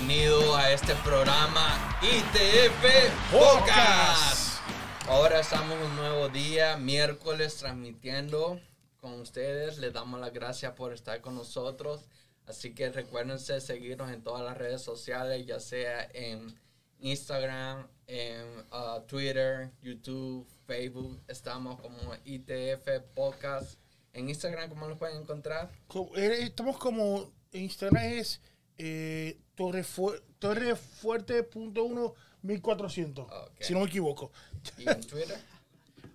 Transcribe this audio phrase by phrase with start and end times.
[0.00, 4.58] bienvenido a este programa ITF Podcast.
[5.06, 8.58] Ahora estamos un nuevo día, miércoles, transmitiendo
[8.98, 9.76] con ustedes.
[9.76, 12.06] Les damos las gracias por estar con nosotros.
[12.46, 16.58] Así que recuérdense seguirnos en todas las redes sociales, ya sea en
[17.00, 21.20] Instagram, en uh, Twitter, YouTube, Facebook.
[21.28, 23.78] Estamos como ITF Podcast.
[24.14, 25.70] En Instagram, ¿cómo los pueden encontrar?
[25.88, 28.40] Co- eh, Estamos como Instagram es
[28.82, 33.60] eh, Torrefu- Torrefuerte.1 1400, Ok.
[33.60, 34.32] si no me equivoco.
[34.78, 35.38] Y en Twitter.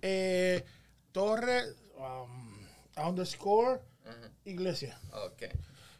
[0.02, 0.62] Eh,
[1.10, 1.64] Torre
[1.96, 2.66] um,
[2.96, 3.80] underscore
[4.44, 5.00] iglesia.
[5.24, 5.44] Ok.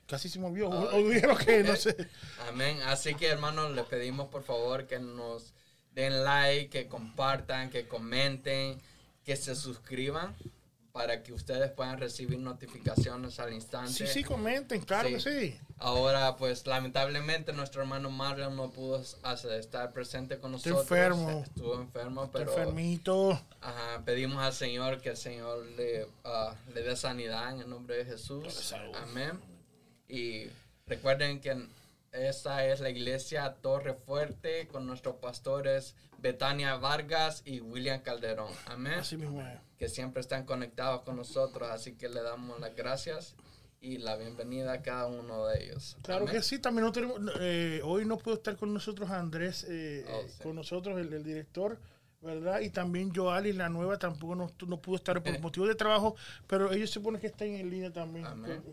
[0.07, 0.69] Casi se me olvidó.
[0.69, 1.97] Olvidé lo que no sé.
[2.49, 2.79] Amén.
[2.83, 5.55] Así que hermanos, les pedimos por favor que nos
[5.93, 8.81] den like, que compartan, que comenten,
[9.25, 10.37] que se suscriban
[10.97, 13.93] para que ustedes puedan recibir notificaciones al instante.
[13.93, 15.55] Sí, sí, comenten, claro que sí.
[15.77, 20.81] Ahora, pues lamentablemente nuestro hermano Marlon no pudo estar presente con nosotros.
[20.81, 21.43] enfermo.
[21.45, 23.39] Estuvo enfermo, pero enfermito.
[23.61, 27.99] ajá, pedimos al Señor que el Señor le, ah, le dé sanidad en el nombre
[27.99, 28.73] de Jesús.
[28.95, 29.39] Amén.
[30.09, 30.47] Y
[30.87, 31.63] recuerden que
[32.13, 38.53] esta es la iglesia Torre Fuerte con nuestros pastores Betania Vargas y William Calderón.
[38.67, 39.59] Amén Así mismo es.
[39.79, 43.35] que siempre están conectados con nosotros, así que le damos las gracias
[43.81, 45.97] y la bienvenida a cada uno de ellos.
[46.03, 46.35] Claro Amén.
[46.37, 50.21] que sí, también no tenemos, eh, hoy no pudo estar con nosotros Andrés, eh, Oh,
[50.23, 50.43] eh, sí.
[50.43, 51.79] con nosotros el, el director,
[52.23, 52.61] ¿verdad?
[52.61, 56.17] Y también Joali, la nueva, tampoco no, no pudo estar por motivos de trabajo,
[56.47, 58.27] pero ellos se supone que están en línea también,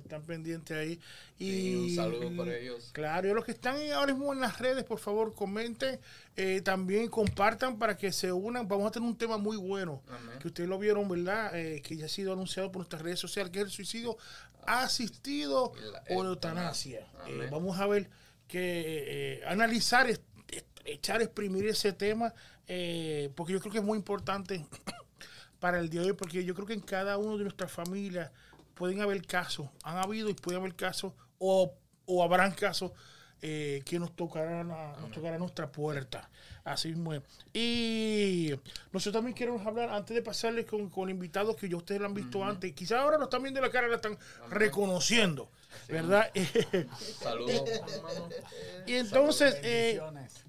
[0.03, 0.99] están pendientes ahí.
[1.37, 2.89] Y Sí, un saludo por ellos.
[2.93, 5.99] Claro, y los que están ahora mismo en las redes, por favor, comenten,
[6.35, 8.67] eh, también compartan para que se unan.
[8.67, 10.39] Vamos a tener un tema muy bueno, Amén.
[10.39, 11.51] que ustedes lo vieron, ¿verdad?
[11.55, 14.17] Eh, que ya ha sido anunciado por nuestras redes sociales, que es el suicidio
[14.65, 17.01] asistido Y la o eutanasia.
[17.01, 17.45] eutanasia.
[17.45, 18.09] Eh, vamos a ver
[18.47, 20.07] que eh, analizar,
[20.85, 22.33] echar, exprimir ese tema,
[22.67, 24.65] eh, porque yo creo que es muy importante
[25.59, 28.31] para el día de hoy, porque yo creo que en cada uno de nuestras familias
[28.73, 31.73] pueden haber casos, han habido y pueden haber casos, o,
[32.05, 32.91] o habrán casos
[33.45, 36.29] eh, que nos tocarán a, nos tocará a nuestra puerta.
[36.63, 37.21] Así mismo es.
[37.53, 38.51] Y
[38.93, 42.13] nosotros también queremos hablar, antes de pasarles con, con invitados que ya ustedes lo han
[42.13, 44.17] visto antes, quizás ahora lo están viendo la cara, la están
[44.49, 45.49] reconociendo,
[45.89, 46.31] ¿verdad?
[47.21, 47.69] Saludos,
[48.85, 49.99] y entonces, eh,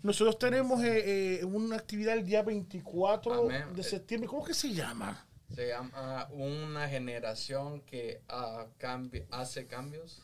[0.05, 3.75] nosotros tenemos eh, eh, una actividad el día 24 Amén.
[3.75, 4.29] de septiembre.
[4.29, 5.27] ¿Cómo que se llama?
[5.53, 10.23] Se llama una generación que ah, cambi- hace cambios.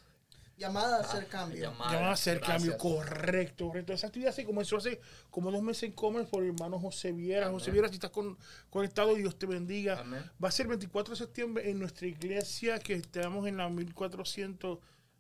[0.61, 1.63] Llamada a hacer cambio.
[1.63, 2.01] Llamada.
[2.01, 2.57] Va a hacer Gracias.
[2.59, 3.93] cambio correcto, correcto.
[3.95, 7.47] Esa actividad se comenzó hace como dos meses en Comer por el hermano José Viera.
[7.47, 7.59] Amén.
[7.59, 8.37] José Viera, si estás con-
[8.69, 10.01] conectado, Dios te bendiga.
[10.01, 10.23] Amén.
[10.43, 14.79] Va a ser el 24 de septiembre en nuestra iglesia que estamos en la 1400.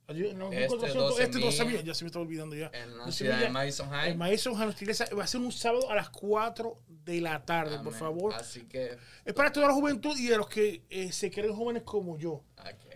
[0.09, 1.85] en la Este 1400, 12 este 12 mil.
[1.85, 2.69] ya se me está olvidando ya.
[2.75, 4.11] En la ciudad de Madison High.
[4.11, 7.45] El maestro a nuestra iglesia va a ser un sábado a las 4 de la
[7.45, 7.95] tarde, por Amén.
[8.01, 8.35] favor.
[8.35, 11.85] Así que, Es para toda la juventud y de los que eh, se creen jóvenes
[11.85, 12.33] como yo.
[12.59, 12.90] ok.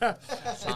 [0.00, 0.18] La-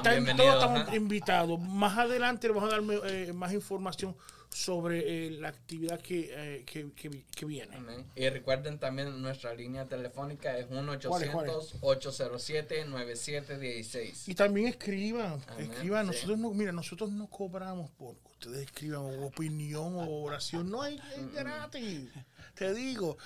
[0.03, 1.61] bienvenidos, todos estamos invitados.
[1.61, 4.17] Más adelante les vamos a dar eh, más información
[4.53, 7.77] sobre eh, la actividad que, eh, que, que vi- que viene.
[7.77, 8.05] Amén.
[8.17, 11.81] Y recuerden también nuestra línea telefónica es ¿Cuál es, cuál es?
[11.81, 14.29] 1-800-807-9716.
[14.29, 16.07] Y también escriban, Amén, escriban.
[16.07, 16.13] sí.
[16.13, 20.69] Nosotros no, mira, nosotros no cobramos por ustedes escriban opinión o oración.
[20.71, 22.09] No hay es gratis.
[22.55, 23.17] Te digo.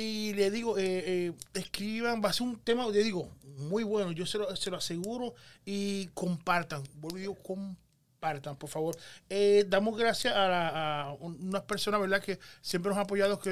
[0.00, 4.12] Y le digo, eh, eh, escriban, va a ser un tema, le digo, muy bueno.
[4.12, 5.34] Yo se lo, se lo aseguro
[5.64, 6.84] y compartan.
[7.00, 8.96] Vuelvo digo, compartan, por favor.
[9.28, 13.40] Eh, damos gracias a, la- a un- unas personas, ¿verdad?, que siempre nos han apoyado,
[13.40, 13.50] que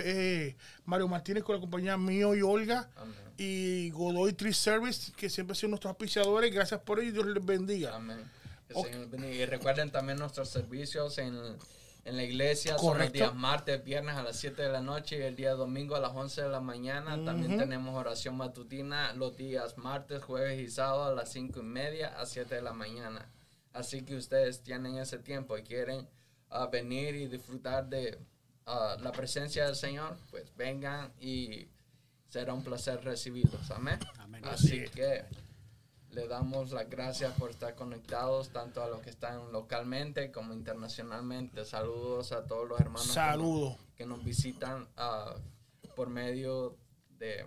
[0.49, 0.55] es
[0.85, 3.17] Mario Martínez con la compañía mío y Olga Amén.
[3.39, 6.55] y Godoy Tree Service, que siempre han sido nuestros auspiciadores.
[6.55, 7.97] Gracias por ello y Dios les bendiga.
[7.97, 8.19] Amén.
[8.69, 8.87] Que el Ok.
[8.93, 9.35] Señor bendiga.
[9.35, 11.35] Y recuerden también nuestros servicios en,
[12.07, 12.79] en la iglesia.
[12.79, 13.19] Son los Correcto.
[13.19, 16.13] días martes, viernes a las 7 de la noche y el día domingo a las
[16.15, 17.23] 11 de la mañana.
[17.25, 17.61] También Ujú.
[17.61, 22.25] tenemos oración matutina los días martes, jueves y sábado a las 5 y media a
[22.25, 23.29] 7 de la mañana.
[23.73, 26.09] Así que ustedes tienen ese tiempo y quieren
[26.51, 28.19] ah, venir y disfrutar de
[28.67, 31.67] ah, la presencia del Señor, pues vengan y
[32.29, 33.71] será un placer recibirlos.
[33.73, 33.99] Amén.
[34.19, 34.45] Amén.
[34.45, 35.25] Así que
[36.17, 41.67] le damos las gracias por estar conectados, tanto a los que están localmente como internacionalmente.
[41.67, 43.77] Saludos a todos los hermanos que nos- Saludos.
[43.97, 45.35] que nos visitan ah,
[45.95, 46.75] por medio
[47.19, 47.45] de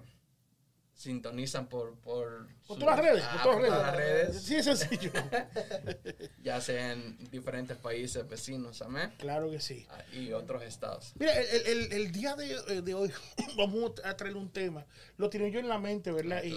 [0.94, 4.42] sintonizan por por, Por su- todas las redes, ah, por todas las las redes.
[4.44, 5.12] Sí, es sencillo.
[6.44, 9.88] ya sea en diferentes países vecinos, amén, claro que sí.
[9.90, 11.14] Ah, y otros estados.
[11.18, 13.12] Mira, el, el- día de, eh, de hoy
[13.58, 14.86] vamos a traer un tema.
[15.18, 16.44] Lo tenía yo en la mente, ¿verdad?
[16.44, 16.54] Y,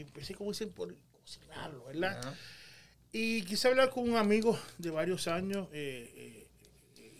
[0.00, 0.94] y pensé, como dicen, por
[1.38, 2.34] cocinarlo, ¿verdad?
[3.12, 5.68] Y quise hablar con un amigo de varios años.
[5.72, 6.46] eh, eh,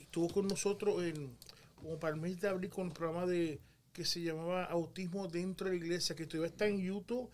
[0.03, 1.37] estuvo con nosotros en,
[1.77, 3.61] como para el mes de abril con un programa de
[3.93, 7.31] que se llamaba Autismo dentro de la iglesia, que todavía está en YouTube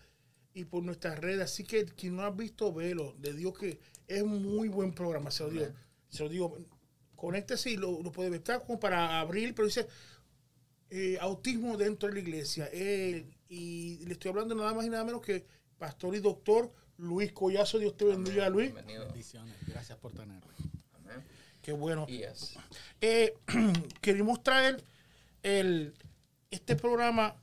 [0.53, 1.41] y por nuestras redes.
[1.41, 3.15] Así que quien no ha visto, velo.
[3.21, 5.67] Le digo que es un muy buen programa, se lo digo.
[6.09, 6.57] Se lo digo.
[7.15, 8.39] Conéctese y lo, lo puede ver.
[8.39, 9.87] Está como para abril, pero dice
[10.89, 12.69] eh, autismo dentro de la iglesia.
[12.71, 15.45] Eh, y le estoy hablando nada más y nada menos que
[15.77, 17.79] pastor y doctor Luis Collazo.
[17.79, 18.73] Dios te bendiga, Luis.
[18.73, 19.05] Bienvenido.
[19.05, 19.55] Bendiciones.
[19.67, 20.41] Gracias por tenerme.
[20.93, 21.23] Amén.
[21.61, 22.05] Qué bueno.
[22.07, 22.55] Y es.
[23.01, 23.33] Eh,
[24.01, 24.83] queremos traer
[25.43, 25.93] el,
[26.51, 27.35] este programa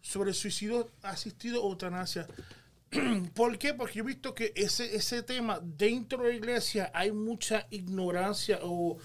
[0.00, 2.26] sobre el suicidio asistido o eutanasia.
[3.34, 3.74] ¿Por qué?
[3.74, 8.60] Porque yo he visto que ese, ese tema dentro de la iglesia hay mucha ignorancia
[8.62, 8.98] o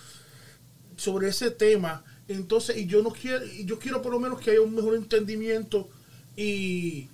[0.96, 2.04] sobre ese tema.
[2.28, 4.96] Entonces, y yo no quiero, y yo quiero por lo menos que haya un mejor
[4.96, 5.90] entendimiento
[6.36, 7.10] y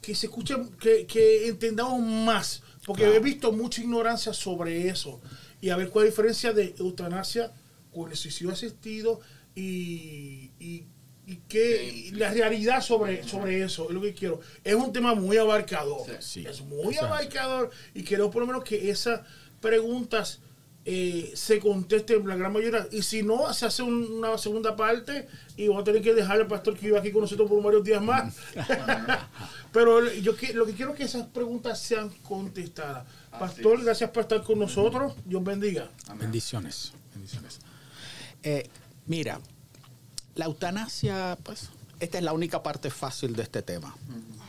[0.00, 2.62] que se escuche, que, que entendamos más.
[2.84, 5.20] Porque he visto mucha ignorancia sobre eso.
[5.60, 7.52] Y a ver cuál es la diferencia de eutanasia
[7.92, 9.20] con el suicidio asistido
[9.54, 10.86] y, y,
[11.26, 13.88] y qué, y la realidad sobre, sobre eso.
[13.88, 14.40] Es lo que quiero.
[14.64, 16.06] Es un tema muy abarcador.
[16.20, 16.46] Sí.
[16.46, 17.14] Es muy Exacto.
[17.14, 17.70] abarcador.
[17.94, 19.20] Y quiero por lo menos que esas
[19.60, 20.40] preguntas
[20.84, 22.86] eh, se contesten la gran mayoría.
[22.90, 26.40] Y si no, se hace un- una segunda parte y vamos a tener que dejar
[26.40, 28.34] al pastor que iba aquí con nosotros por varios días más.
[29.72, 33.06] Pero yo que- lo que quiero es que esas preguntas sean contestadas.
[33.30, 35.14] Pastor, gracias por estar con nosotros.
[35.24, 35.88] Dios bendiga.
[36.16, 36.92] Bendiciones.
[37.14, 37.60] Bendiciones.
[38.42, 38.68] Eh,
[39.06, 39.40] mira,
[40.34, 41.68] la eutanasia, pues,
[42.00, 43.94] esta es la única parte fácil de este tema.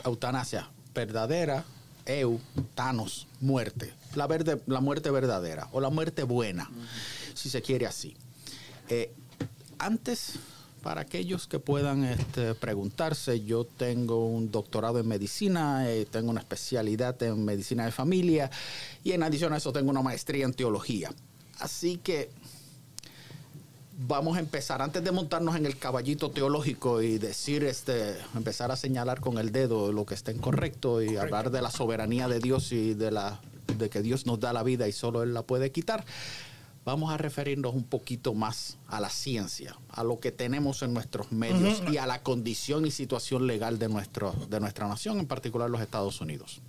[0.04, 1.64] Eutanasia verdadera,
[2.06, 2.40] eu,
[2.74, 3.92] tanos, muerte.
[4.14, 6.70] La, verde, la muerte verdadera o la muerte buena,
[7.34, 8.16] si se quiere así.
[8.88, 9.12] Eh,
[9.78, 10.34] antes,
[10.82, 16.40] para aquellos que puedan este, preguntarse, yo tengo un doctorado en medicina, eh, tengo una
[16.40, 18.50] especialidad en medicina de familia
[19.04, 21.12] y en adición a eso tengo una maestría en teología.
[21.58, 22.30] Así que
[24.06, 28.76] vamos a empezar, antes de montarnos en el caballito teológico y decir, este, empezar a
[28.76, 32.72] señalar con el dedo lo que está incorrecto y hablar de la soberanía de Dios
[32.72, 33.40] y de, la,
[33.78, 36.04] de que Dios nos da la vida y solo Él la puede quitar,
[36.84, 41.30] vamos a referirnos un poquito más a la ciencia, a lo que tenemos en nuestros
[41.30, 45.70] medios y a la condición y situación legal de, nuestro, de nuestra nación, en particular
[45.70, 46.60] los Estados Unidos.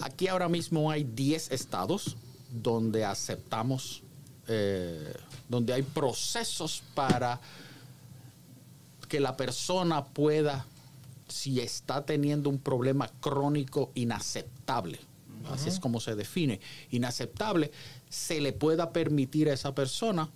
[0.00, 2.16] Aquí ahora mismo hay 10 estados
[2.50, 4.02] donde aceptamos,
[4.48, 5.14] eh,
[5.52, 7.38] donde hay procesos para
[9.06, 10.64] que la persona pueda,
[11.28, 14.98] si está teniendo un problema crónico inaceptable,
[15.50, 16.58] así es como se define,
[16.90, 17.70] inaceptable,
[18.08, 20.30] se le pueda permitir a esa persona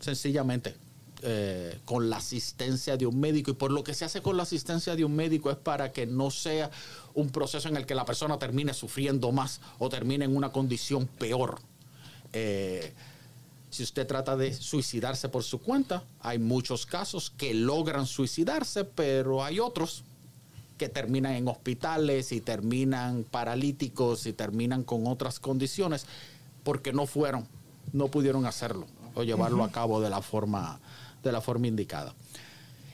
[0.00, 0.74] sencillamente
[1.20, 3.50] eh, con la asistencia de un médico.
[3.50, 6.06] Y por lo que se hace con la asistencia de un médico es para que
[6.06, 6.70] no sea
[7.12, 11.06] un proceso en el que la persona termine sufriendo más o termine en una condición
[11.06, 11.60] peor.
[12.32, 12.94] Eh,
[13.72, 19.42] si usted trata de suicidarse por su cuenta, hay muchos casos que logran suicidarse, pero
[19.42, 20.04] hay otros
[20.76, 26.04] que terminan en hospitales y terminan paralíticos y terminan con otras condiciones
[26.64, 27.48] porque no fueron,
[27.94, 30.78] no pudieron hacerlo o llevarlo a cabo de la forma,
[31.22, 32.14] de la forma indicada.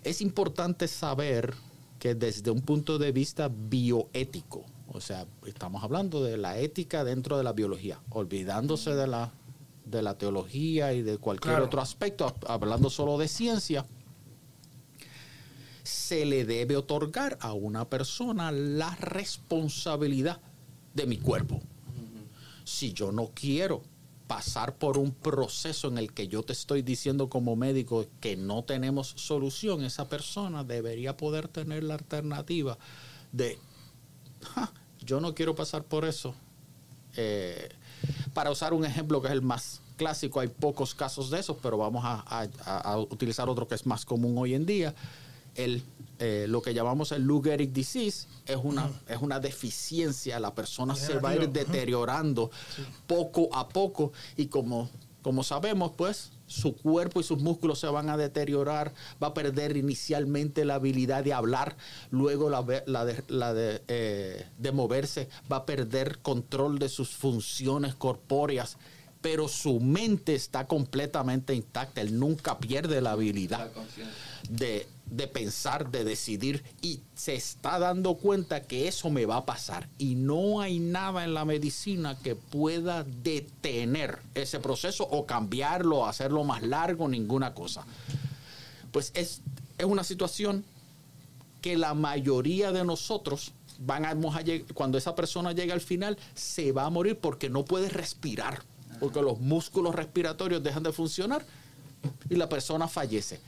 [0.04, 1.54] Es importante saber
[1.98, 7.36] que desde un punto de vista bioético, o sea, estamos hablando de la ética dentro
[7.36, 9.32] de la biología, olvidándose de la,
[9.90, 11.66] de la teología y de cualquier Claro.
[11.66, 13.84] otro aspecto, hablando solo de ciencia,
[15.82, 20.40] se le debe otorgar a una persona la responsabilidad
[20.94, 21.60] de mi cuerpo.
[22.64, 23.82] Si yo no quiero
[24.26, 28.62] pasar por un proceso en el que yo te estoy diciendo como médico que no
[28.62, 32.76] tenemos solución, esa persona debería poder tener la alternativa
[33.32, 33.58] de,
[34.42, 36.34] "Ja, yo no quiero pasar por eso.
[37.16, 37.70] Eh,
[38.34, 41.76] para usar un ejemplo que es el más clásico, hay pocos casos de esos, pero
[41.78, 44.94] vamos a, a- a utilizar otro que es más común hoy en día.
[45.54, 45.82] El,
[46.20, 50.38] eh, lo que llamamos el Lou Gehrig disease es una, es una deficiencia.
[50.38, 52.50] La persona se va a ir deteriorando
[53.06, 54.88] poco a poco y como,
[55.22, 59.76] como sabemos, pues su cuerpo y sus músculos se van a deteriorar, va a perder
[59.76, 61.76] inicialmente la habilidad de hablar,
[62.10, 62.82] luego la, de,
[63.28, 68.78] la de, eh, de moverse, va a perder control de sus funciones corpóreas,
[69.20, 73.70] pero su mente está completamente intacta, él nunca pierde la habilidad
[74.48, 79.46] de, de pensar, de decidir y se está dando cuenta que eso me va a
[79.46, 86.06] pasar y no hay nada en la medicina que pueda detener ese proceso o cambiarlo,
[86.06, 87.84] hacerlo más largo, ninguna cosa.
[88.92, 89.40] Pues es,
[89.78, 90.64] es una situación
[91.60, 94.16] que la mayoría de nosotros van a,
[94.74, 98.62] cuando esa persona llega al final, se va a morir porque no puede respirar,
[99.00, 101.44] porque los músculos respiratorios dejan de funcionar
[102.28, 103.40] y la persona fallece.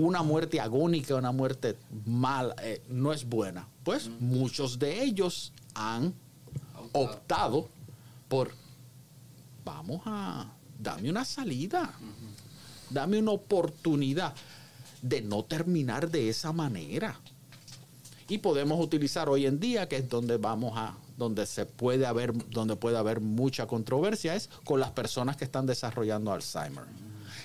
[0.00, 1.76] Una muerte agónica, una muerte
[2.06, 3.68] mala, eh, no es buena.
[3.84, 6.14] Pues muchos de ellos han
[6.92, 7.68] optado
[8.28, 8.52] por,
[9.62, 10.46] vamos a,
[10.78, 11.92] dame una salida,
[12.88, 14.34] dame una oportunidad
[15.02, 17.20] de no terminar de esa manera.
[18.26, 22.32] Y podemos utilizar hoy en día, que es donde vamos a, donde se puede haber,
[22.48, 26.84] donde puede haber mucha controversia, es con las personas que están desarrollando Alzheimer.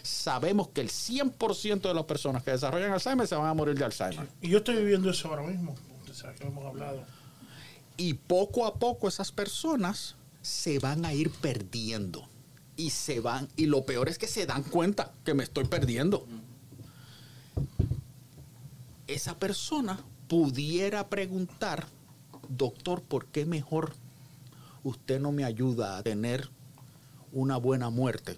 [0.01, 3.83] Sabemos que el 100% de las personas que desarrollan Alzheimer se van a morir de
[3.83, 4.27] Alzheimer.
[4.41, 5.75] Y yo estoy viviendo eso ahora mismo.
[6.37, 7.03] Que lo hemos hablado.
[7.97, 12.27] Y poco a poco esas personas se van a ir perdiendo.
[12.77, 16.25] Y se van, y lo peor es que se dan cuenta que me estoy perdiendo.
[19.07, 21.87] Esa persona pudiera preguntar,
[22.49, 23.93] doctor, ¿por qué mejor
[24.83, 26.49] usted no me ayuda a tener
[27.31, 28.37] una buena muerte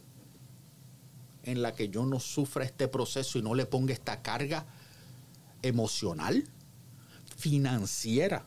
[1.43, 4.65] en la que yo no sufra este proceso y no le ponga esta carga
[5.61, 6.43] emocional,
[7.37, 8.45] financiera?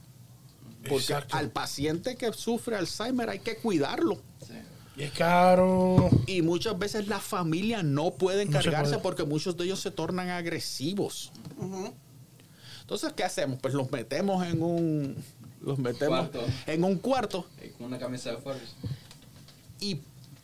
[0.83, 1.37] Porque Exacto.
[1.37, 4.21] al paciente que sufre Alzheimer hay que cuidarlo.
[4.47, 4.55] Sí.
[4.97, 6.11] Y es caro.
[6.27, 9.03] Y muchas veces la familia no puede No se encargarse puede.
[9.03, 11.33] porque muchos de ellos se tornan agresivos.
[12.81, 13.59] Entonces, ¿qué hacemos?
[13.61, 15.17] Pues los metemos en un
[15.63, 16.45] los metemos Cuarto.
[16.67, 18.71] en un cuarto Eh, Con una camisa de Forbes.
[19.81, 20.01] y,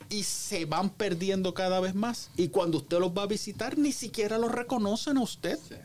[0.09, 2.29] y se van perdiendo cada vez más.
[2.37, 5.57] Y cuando usted los va a visitar, ni siquiera los reconocen a usted.
[5.67, 5.75] Sí.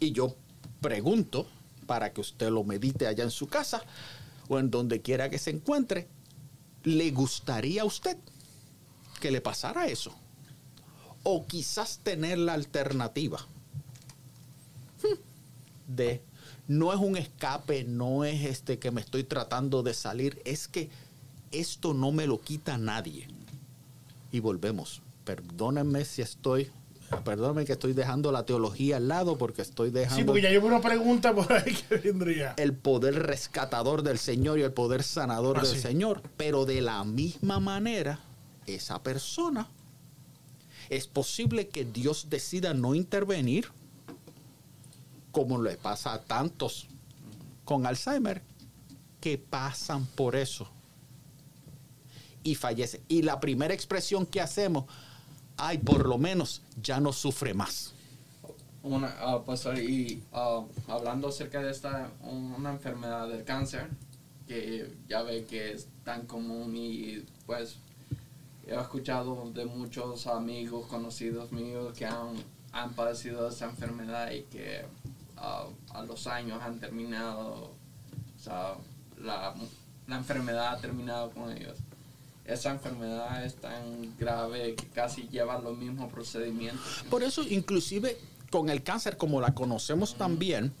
[0.00, 0.34] Y yo
[0.80, 1.46] pregunto,
[1.86, 3.82] para que usted lo medite allá en su casa
[4.48, 6.08] o en donde quiera que se encuentre,
[6.84, 8.16] ¿le gustaría a usted
[9.20, 10.14] que le pasara eso?
[11.22, 13.38] O quizás tener la alternativa
[15.02, 16.22] hmm, de
[16.68, 20.90] no es un escape, no es este que me estoy tratando de salir, es que
[21.52, 23.28] esto no me lo quita nadie.
[24.32, 25.00] Y volvemos.
[25.24, 26.70] Perdónenme si estoy,
[27.24, 30.64] perdónenme que estoy dejando la teología al lado porque estoy dejando Sí, porque ya yo
[30.64, 32.54] una pregunta por ahí que vendría.
[32.58, 35.80] el poder rescatador del Señor y el poder sanador Ah, del sí.
[35.80, 36.22] Señor.
[36.36, 38.20] Pero de la misma manera,
[38.66, 39.68] esa persona,
[40.90, 43.68] es posible que Dios decida no intervenir,
[45.36, 46.86] como le pasa a tantos
[47.66, 48.40] con Alzheimer,
[49.20, 50.66] que pasan por eso
[52.42, 53.02] y fallecen.
[53.06, 54.86] Y la primera expresión que hacemos,
[55.58, 57.92] ay, por lo menos ya no sufre más.
[58.82, 63.90] Una, ah, pastor, y ah, hablando acerca de esta, una enfermedad del cáncer,
[64.48, 67.76] que ya ve que es tan común y pues
[68.66, 72.36] he escuchado de muchos amigos, conocidos míos que han,
[72.72, 74.86] han padecido esta enfermedad y que
[75.36, 77.72] a los años han terminado,
[78.36, 78.74] o sea,
[79.18, 79.54] la,
[80.06, 81.78] la enfermedad ha terminado con ellos.
[82.44, 87.04] Esa enfermedad es tan grave que casi lleva los mismos procedimientos.
[87.10, 88.16] Por eso, inclusive
[88.50, 90.72] con el cáncer, como la conocemos también,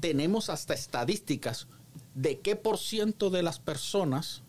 [0.00, 1.66] tenemos hasta estadísticas
[2.14, 4.42] de qué por ciento de las personas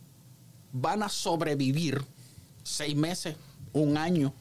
[0.72, 2.04] van a sobrevivir
[2.64, 3.36] seis meses,
[3.72, 4.34] un año.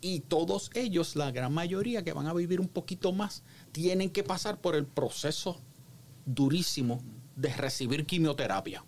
[0.00, 3.42] Y todos ellos, la gran mayoría que van a vivir un poquito más,
[3.76, 5.60] tienen que pasar por el proceso
[6.24, 7.02] durísimo
[7.36, 8.82] de recibir quimioterapia.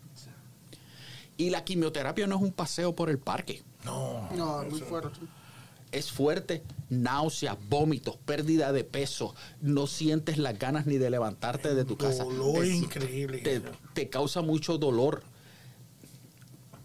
[1.37, 4.31] Y la quimioterapia no es un paseo por el parque No.
[4.35, 5.21] No, muy fuerte.
[5.93, 11.85] es fuerte, náuseas, vómitos, pérdida de peso, no sientes las ganas ni de levantarte de
[11.85, 12.25] tu casa.
[12.25, 13.41] Dolor increíble.
[13.41, 13.61] Te,
[13.93, 15.23] te causa mucho dolor.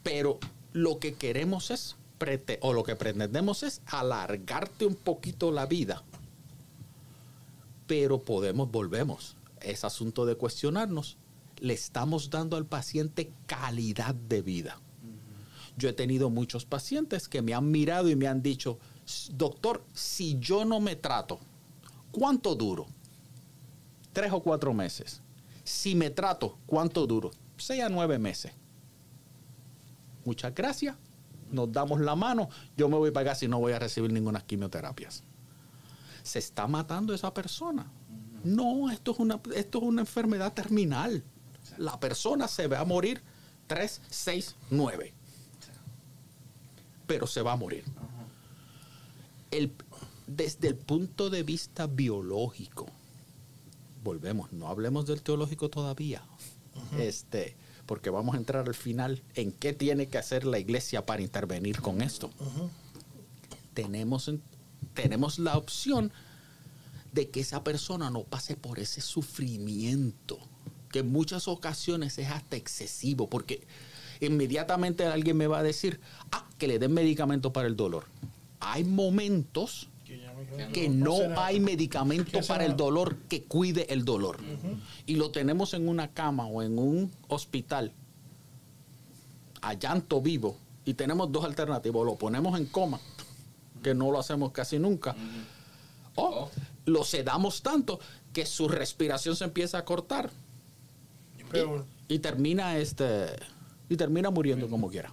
[0.03, 0.39] Pero
[0.73, 6.03] lo que queremos es, prete- o lo que pretendemos es alargarte un poquito la vida.
[7.87, 9.37] Pero podemos, volvemos.
[9.61, 11.17] Es asunto de cuestionarnos.
[11.59, 14.79] Le estamos dando al paciente calidad de vida.
[15.77, 18.79] Yo he tenido muchos pacientes que me han mirado y me han dicho,
[19.31, 21.39] doctor, si yo no me trato,
[22.11, 22.85] ¿cuánto duro?
[24.11, 25.21] Tres o cuatro meses.
[25.63, 27.31] Si me trato, ¿cuánto duro?
[27.57, 28.51] Seis a nueve meses.
[30.25, 30.95] Muchas gracias.
[31.51, 32.49] Nos damos la mano.
[32.77, 35.23] Yo me voy para acá si no voy a recibir ninguna quimioterapias.
[36.23, 37.85] Se está matando esa persona.
[38.43, 41.23] No, esto es una, esto es una enfermedad terminal.
[41.77, 43.21] La persona se va a morir
[43.67, 45.13] 3, 6, 9.
[47.07, 47.83] Pero se va a morir.
[49.51, 49.71] El-
[50.27, 52.87] desde el punto de vista biológico,
[54.03, 56.23] volvemos, no hablemos del teológico todavía.
[56.97, 61.21] Este, porque vamos a entrar al final en qué tiene que hacer la iglesia para
[61.21, 62.29] intervenir con esto.
[63.73, 64.52] Tenemos, en- tenemos
[65.37, 66.11] la opción
[67.11, 70.39] de que esa persona no pase por ese sufrimiento,
[70.91, 73.65] que en muchas ocasiones es hasta excesivo, porque
[74.19, 75.99] inmediatamente alguien me va a decir,
[76.31, 78.05] ah, que le den medicamento para el dolor.
[78.59, 79.89] Hay momentos
[80.73, 84.37] Que no hay medicamento para el dolor que cuide el dolor.
[85.05, 87.91] Y lo tenemos en una cama o en un hospital
[89.61, 92.05] a llanto vivo y tenemos dos alternativas.
[92.05, 92.99] Lo ponemos en coma,
[93.83, 95.15] que no lo hacemos casi nunca,
[96.15, 96.49] o Oh.
[96.85, 97.99] lo sedamos tanto
[98.33, 100.31] que su respiración se empieza a cortar
[101.51, 101.85] Peor.
[102.07, 103.27] y termina este
[103.89, 105.11] y termina muriendo como quiera.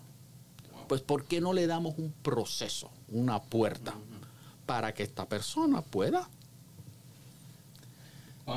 [0.89, 3.95] Pues ¿por qué no le damos un proceso, una puerta
[4.67, 6.29] para que esta persona pueda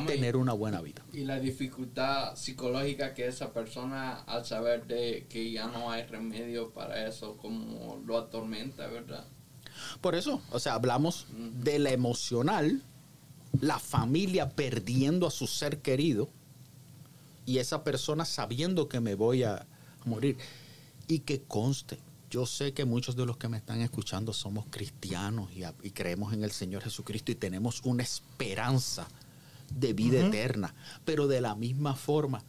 [0.07, 1.03] tener una buena vida?
[1.13, 6.71] Y la dificultad psicológica que esa persona al saber de que ya no hay remedio
[6.71, 9.25] para eso, como lo atormenta, ¿verdad?
[10.01, 11.27] Por eso, o sea, hablamos
[11.63, 12.81] de la emocional,
[13.61, 16.29] la familia perdiendo a su ser querido
[17.45, 19.65] y esa persona sabiendo que me voy a
[20.05, 20.37] morir.
[21.07, 25.51] Y que conste, yo sé que muchos de los que me están escuchando somos cristianos
[25.53, 29.07] y, a- y creemos en el Señor Jesucristo y tenemos una esperanza
[29.75, 30.73] de vida eterna.
[31.05, 32.43] Pero de la misma forma,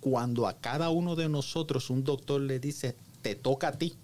[0.00, 3.94] cuando a cada uno de nosotros un doctor le dice, te toca a ti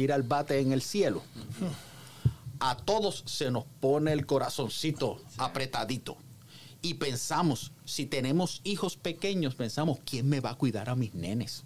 [0.00, 1.22] ir al bate en el cielo,
[2.58, 6.16] a todos se nos pone el corazoncito apretadito.
[6.82, 11.64] Y pensamos, si tenemos hijos pequeños, pensamos, ¿quién me va a cuidar a mis nenes?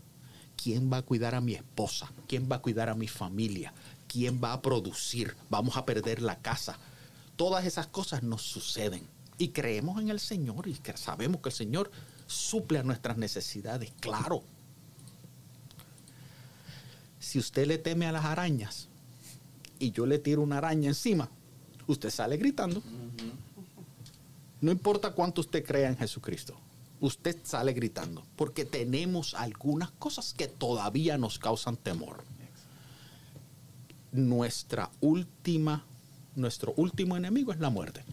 [0.56, 2.10] ¿Quién va a cuidar a mi esposa?
[2.28, 3.72] ¿Quién va a cuidar a mi familia?
[4.08, 5.36] ¿Quién va a producir?
[5.50, 6.78] Vamos a perder la casa.
[7.36, 9.06] Todas esas cosas nos suceden.
[9.38, 11.90] Y creemos en el Señor y sabemos que el Señor
[12.26, 14.42] suple a nuestras necesidades, claro.
[17.24, 18.88] Si usted le teme a las arañas
[19.78, 21.30] y yo le tiro una araña encima,
[21.86, 22.82] usted sale gritando.
[24.60, 26.54] No importa cuánto usted crea en Jesucristo,
[27.00, 32.22] usted sale gritando, porque tenemos algunas cosas que todavía nos causan temor.
[34.12, 35.82] Nuestra última,
[36.36, 38.04] nuestro último enemigo es la muerte.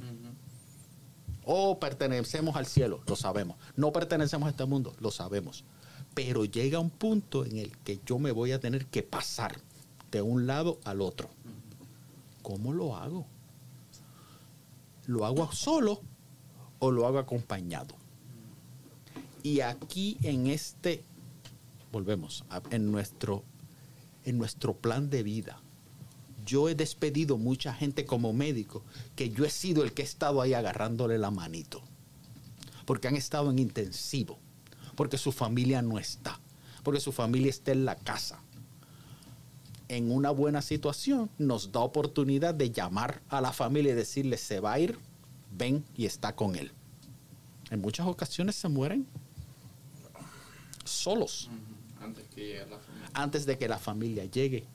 [1.44, 3.58] O pertenecemos al cielo, lo sabemos.
[3.76, 5.66] No pertenecemos a este mundo, lo sabemos.
[6.14, 9.60] Pero llega un punto en el que yo me voy a tener que pasar
[10.12, 11.30] de un lado al otro.
[12.42, 13.26] ¿Cómo lo hago?
[15.06, 16.02] ¿Lo hago solo
[16.80, 17.96] o lo hago acompañado?
[19.44, 21.04] Y aquí en este,
[21.92, 23.44] volvemos, en nuestro,
[24.26, 25.60] en nuestro plan de vida,
[26.46, 28.84] yo he despedido mucha gente como médico
[29.16, 31.82] que yo he sido el que he estado ahí agarrándole la manito.
[32.86, 34.40] Porque han estado en intensivo.
[35.02, 36.40] Porque su familia no está.
[36.84, 38.40] Porque su familia está en la casa.
[39.88, 44.60] En una buena situación nos da oportunidad de llamar a la familia y decirle se
[44.60, 45.00] va a ir,
[45.58, 46.72] ven y está con él.
[47.72, 49.08] En muchas ocasiones se mueren
[50.84, 51.50] solos
[52.00, 53.10] Antes que la familia.
[53.16, 54.68] antes de que la familia llegue,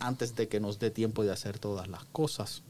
[0.00, 2.64] antes de que nos dé tiempo de hacer todas las cosas.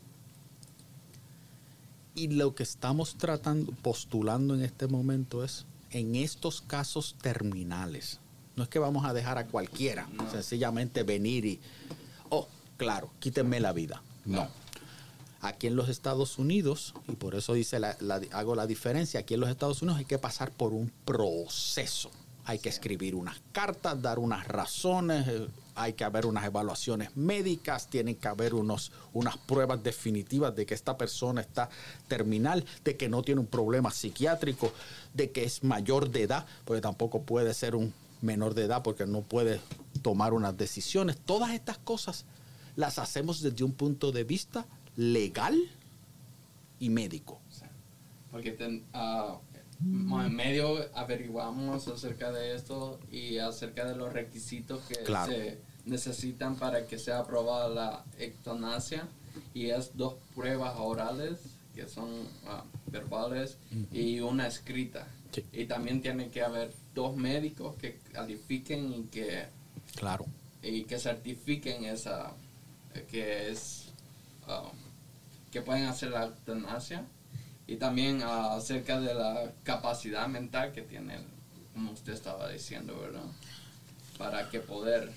[2.14, 8.18] Y lo que estamos tratando, postulando en este momento es, en estos casos terminales,
[8.56, 10.30] no es que vamos a dejar a cualquiera, No.
[10.30, 11.60] sencillamente venir y,
[12.30, 14.02] oh, claro, quítenme la vida.
[14.24, 14.48] No.
[15.40, 19.34] Aquí en los Estados Unidos, y por eso dice la- la- hago la diferencia, aquí
[19.34, 22.10] en los Estados Unidos hay que pasar por un proceso.
[22.48, 27.88] Hay que escribir unas cartas, dar unas razones, eh, hay que haber unas evaluaciones médicas,
[27.90, 31.68] tienen que haber unos, unas pruebas definitivas de que esta persona está
[32.08, 34.72] terminal, de que no tiene un problema psiquiátrico,
[35.12, 39.06] de que es mayor de edad, porque tampoco puede ser un menor de edad porque
[39.06, 39.60] no puede
[40.00, 41.18] tomar unas decisiones.
[41.18, 42.24] Todas estas cosas
[42.76, 44.64] las hacemos desde un punto de vista
[44.96, 45.54] legal
[46.80, 47.40] y médico.
[48.30, 49.38] Porque ten- ah,
[49.80, 55.30] en medio averiguamos acerca de esto y acerca de los requisitos que Claro.
[55.32, 59.06] se necesitan para que sea aprobada la ectanasia
[59.54, 61.38] y es dos pruebas orales
[61.74, 62.10] que son
[62.46, 63.56] ah, verbales
[63.92, 65.06] y una escrita.
[65.32, 65.44] Sí.
[65.52, 69.46] Y también tiene que haber dos médicos que califiquen y que
[69.94, 70.26] Claro.
[70.62, 72.32] y que certifiquen esa
[73.10, 73.92] que es
[74.48, 74.70] ah,
[75.52, 77.04] que pueden hacer la eutanasia
[77.68, 81.22] y también ah, acerca de la capacidad mental que tienen
[81.74, 83.22] como usted estaba diciendo verdad
[84.16, 85.12] para que poder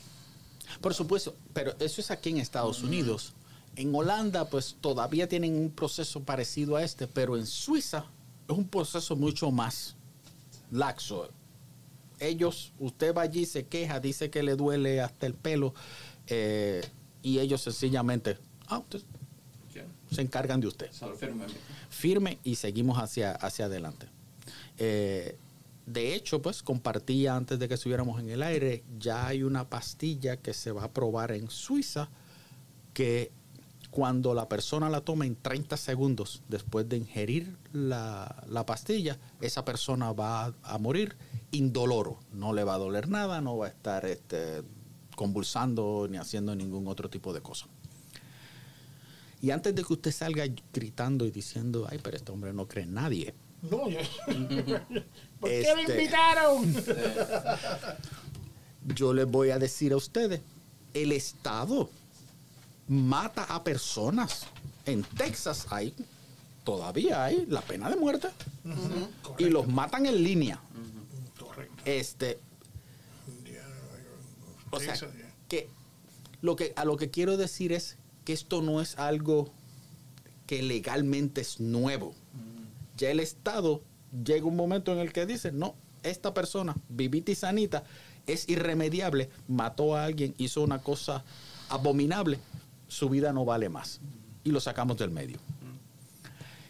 [0.81, 3.33] Por supuesto, pero eso es aquí en Estados Unidos.
[3.75, 8.05] En Holanda, pues todavía tienen un proceso parecido a este, pero en Suiza
[8.47, 9.95] es un proceso mucho más
[10.71, 11.29] laxo.
[12.19, 15.73] Ellos, usted va allí, se queja, dice que le duele hasta el pelo,
[16.27, 16.81] eh,
[17.23, 18.37] y ellos sencillamente,
[18.67, 18.83] ah,
[20.11, 20.91] se encargan de usted.
[21.91, 22.39] Firme.
[22.43, 24.07] Y seguimos hacia, hacia adelante.
[24.77, 25.37] Eh,
[25.85, 30.37] de hecho, pues compartí antes de que estuviéramos en el aire, ya hay una pastilla
[30.37, 32.09] que se va a probar en Suiza
[32.93, 33.31] que
[33.89, 39.65] cuando la persona la toma en 30 segundos después de ingerir la, la pastilla, esa
[39.65, 41.17] persona va a, a morir
[41.51, 42.19] indoloro.
[42.31, 44.63] No le va a doler nada, no va a estar este,
[45.15, 47.67] convulsando ni haciendo ningún otro tipo de cosa.
[49.41, 52.83] Y antes de que usted salga gritando y diciendo, ay, pero este hombre no cree
[52.83, 53.97] en nadie, No, yo-
[55.39, 56.75] ¿Por qué me Este- invitaron?
[58.95, 60.41] yo les voy a decir a ustedes,
[60.93, 61.89] el Estado
[62.87, 64.45] mata a personas.
[64.85, 65.93] En Texas hay,
[66.63, 68.29] todavía hay la pena de muerte.
[69.37, 70.59] Y los matan en línea.
[71.39, 71.81] Correcto.
[71.85, 72.39] Este,
[74.71, 74.95] o sea,
[75.47, 75.69] que
[76.41, 77.97] lo que a lo que quiero decir es
[78.31, 79.51] esto no es algo
[80.47, 82.13] que legalmente es nuevo.
[82.97, 83.81] Ya el Estado
[84.25, 87.83] llega un momento en el que dice, no, esta persona, vivita y sanita,
[88.27, 91.23] es irremediable, mató a alguien, hizo una cosa
[91.69, 92.39] abominable,
[92.87, 94.01] su vida no vale más.
[94.43, 95.37] Y lo sacamos del medio.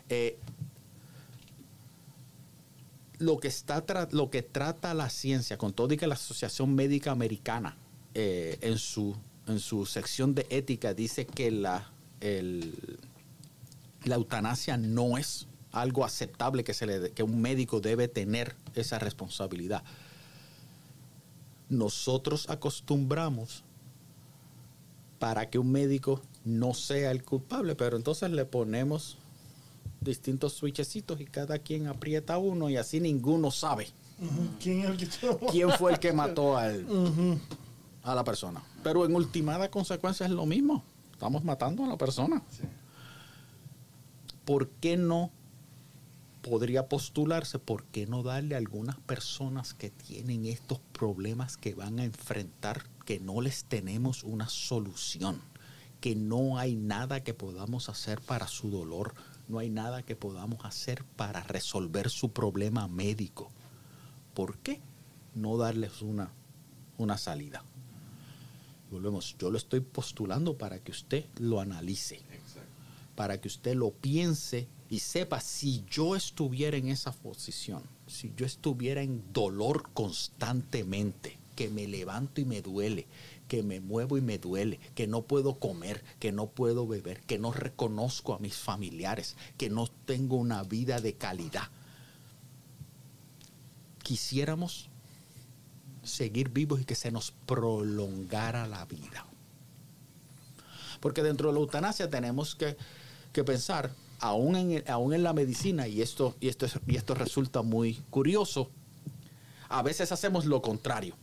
[0.10, 0.38] Eh,
[3.17, 7.12] lo que está lo que trata la ciencia, con todo y que la Asociación Médica
[7.12, 7.78] Americana
[8.13, 9.15] eh, en su
[9.51, 11.89] en su sección de ética dice que la
[12.21, 12.99] el-
[14.05, 18.99] la eutanasia no es algo aceptable que se le que un médico debe tener esa
[18.99, 19.83] responsabilidad.
[21.69, 23.63] Nosotros acostumbramos
[25.19, 29.17] para que un médico no sea el culpable, pero entonces le ponemos
[30.01, 33.87] distintos switchecitos y cada quien aprieta uno y así ninguno sabe.
[34.61, 37.39] ¿Quién el que te quién fue el que mató al, Ujú.
[38.03, 38.63] A la persona.
[38.83, 40.83] Pero en ultimada consecuencia es lo mismo.
[41.11, 42.41] Estamos matando a la persona.
[42.49, 42.63] Sí.
[44.45, 45.31] ¿Por qué no
[46.41, 47.59] podría postularse?
[47.59, 52.83] ¿Por qué no darle a algunas personas que tienen estos problemas que van a enfrentar,
[53.05, 55.41] que no les tenemos una solución?
[55.99, 59.13] Que no hay nada que podamos hacer para su dolor,
[59.47, 63.51] no hay nada que podamos hacer para resolver su problema médico.
[64.33, 64.81] ¿Por qué
[65.35, 66.31] no darles una,
[66.97, 67.63] una salida?
[68.91, 72.69] Volvemos, yo lo estoy postulando para que usted lo analice Exacto.
[73.15, 78.45] para que usted lo piense y sepa si yo estuviera en esa posición, si yo
[78.45, 83.08] estuviera en dolor constantemente, que me levanto y me duele,
[83.47, 87.39] que me muevo y me duele, que no puedo comer, que no puedo beber, que
[87.39, 91.69] no reconozco a mis familiares, que no tengo una vida de calidad.
[94.04, 94.90] Quisiéramos
[96.03, 99.25] seguir vivos y que se nos prolongara la vida.
[100.99, 102.77] Porque dentro de la eutanasia tenemos que,
[103.33, 106.95] que pensar, aún en, el- aún en la medicina, y esto, y, esto, es- y
[106.95, 108.69] esto resulta muy curioso,
[109.69, 111.15] a veces hacemos lo contrario.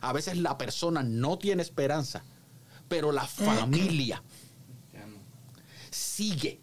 [0.00, 2.22] A veces la persona no tiene esperanza,
[2.88, 4.22] pero la familia
[5.90, 6.60] sigue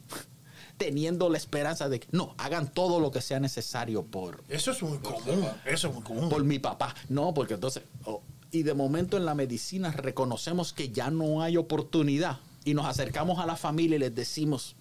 [0.77, 4.81] teniendo la esperanza de que no, hagan todo lo que sea necesario por, Eso es
[4.81, 5.45] muy común.
[5.65, 6.29] Eso es muy común.
[6.29, 6.93] por mi papá.
[7.09, 11.57] No, porque entonces, oh, y de momento en la medicina reconocemos que ya no hay
[11.57, 14.75] oportunidad y nos acercamos a la familia y les decimos,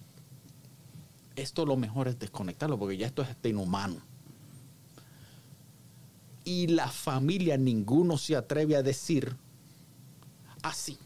[1.35, 3.97] esto lo mejor es desconectarlo porque ya esto es este inhumano.
[6.43, 9.35] Y la familia, ninguno se atreve a decir,
[10.61, 10.97] así,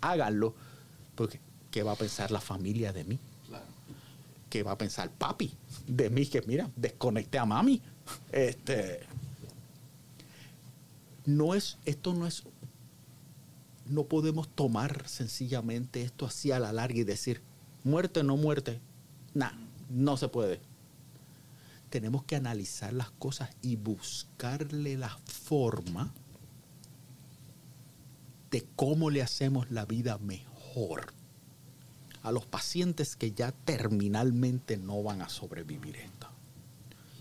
[0.00, 0.54] háganlo,
[1.14, 3.18] porque ¿qué va a pensar la familia de mí?
[4.50, 6.26] ¿Qué va a pensar papi de mí?
[6.26, 7.80] Que mira, desconecté a mami.
[8.32, 9.00] Este.
[11.24, 12.42] No es, esto no es.
[13.86, 17.42] No podemos tomar sencillamente esto así a la larga y decir,
[17.84, 18.80] muerte, no muerte.
[19.34, 19.52] Nah,
[19.88, 20.60] no se puede.
[21.88, 26.12] Tenemos que analizar las cosas y buscarle la forma
[28.50, 31.19] de cómo le hacemos la vida mejor
[32.22, 36.26] a los pacientes que ya terminalmente no van a sobrevivir esto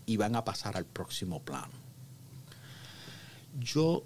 [0.05, 1.71] y van a pasar al próximo plano.
[3.59, 4.03] Yo,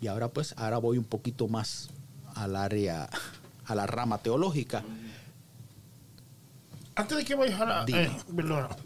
[0.00, 1.90] y ahora pues, ahora voy un poquito más
[2.34, 3.08] al área,
[3.66, 4.82] a la rama teológica.
[6.94, 7.84] Antes de que vayas a la...
[7.84, 8.02] Dime.
[8.04, 8.16] eh.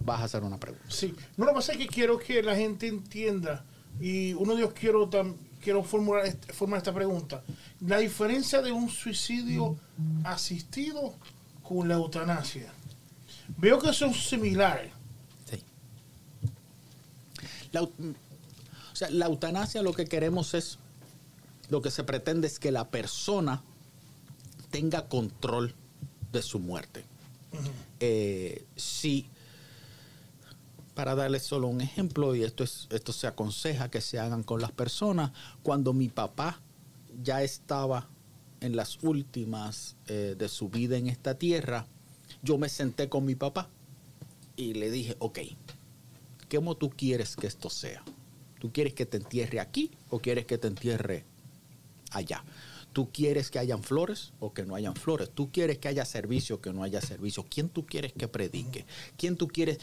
[0.01, 0.87] Vas a hacer una pregunta.
[0.89, 1.15] Sí.
[1.37, 3.65] No, lo que pasa es que quiero que la gente entienda,
[4.01, 5.35] y uno de ellos quiero, tam-
[5.67, 7.43] quiero formular, formular esta pregunta.
[7.81, 9.77] La diferencia de un suicidio
[10.23, 11.13] asistido
[11.65, 12.73] con la eutanasia.
[13.59, 14.93] Veo que son similares.
[15.51, 15.61] Sí.
[17.73, 17.91] La, o
[18.93, 20.79] sea, la eutanasia lo que queremos es,
[21.69, 23.65] lo que se pretende es que la persona
[24.71, 25.75] tenga control
[26.31, 27.05] de su muerte.
[27.99, 29.29] Eh, sí,
[30.97, 34.63] para darles solo un ejemplo, y esto, es, esto se aconseja que se hagan con
[34.63, 35.31] las personas,
[35.63, 36.63] cuando mi papá
[37.23, 38.09] ya estaba
[38.63, 41.87] en las últimas eh, de su vida en esta tierra,
[42.43, 43.69] yo me senté con mi papá
[44.57, 45.41] y le dije, ok,
[46.51, 48.03] ¿cómo tú quieres que esto sea?
[48.59, 51.27] ¿Tú quieres que te entierre aquí o quieres que te entierre
[52.11, 52.43] allá?
[52.97, 55.29] ¿Tú quieres que hayan flores o que no hayan flores?
[55.29, 57.45] ¿Tú quieres que haya servicio o que no haya servicio?
[57.47, 58.87] ¿Quién tú quieres que predique?
[59.19, 59.81] ¿Quién tú quieres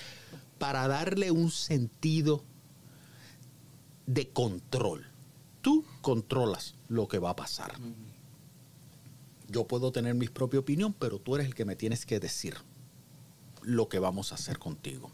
[0.57, 2.43] para darle un sentido
[4.07, 5.05] de control?
[5.61, 7.75] Tú controlas lo que va a pasar.
[9.47, 12.55] Yo puedo tener mi propia opinión, pero tú eres el que me tienes que decir
[13.61, 15.11] lo que vamos a hacer contigo.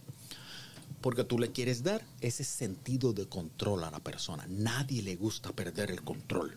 [1.02, 4.46] Porque tú le quieres dar ese sentido de control a la persona.
[4.48, 6.56] Nadie le gusta perder el control.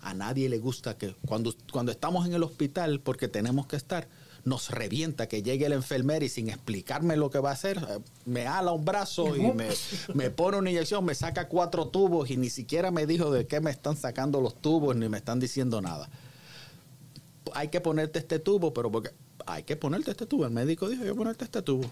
[0.00, 4.08] A nadie le gusta que cuando, cuando estamos en el hospital, porque tenemos que estar,
[4.44, 7.98] nos revienta que llegue el enfermero y sin explicarme lo que va a hacer, eh,
[8.24, 9.68] me ala un brazo y me,
[10.14, 13.60] me pone una inyección, me saca cuatro tubos y ni siquiera me dijo de qué
[13.60, 16.08] me están sacando los tubos ni me están diciendo nada.
[17.52, 19.10] Hay que ponerte este tubo, pero porque
[19.46, 20.46] hay que ponerte este tubo.
[20.46, 21.90] El médico dijo, que ponerte este tubo.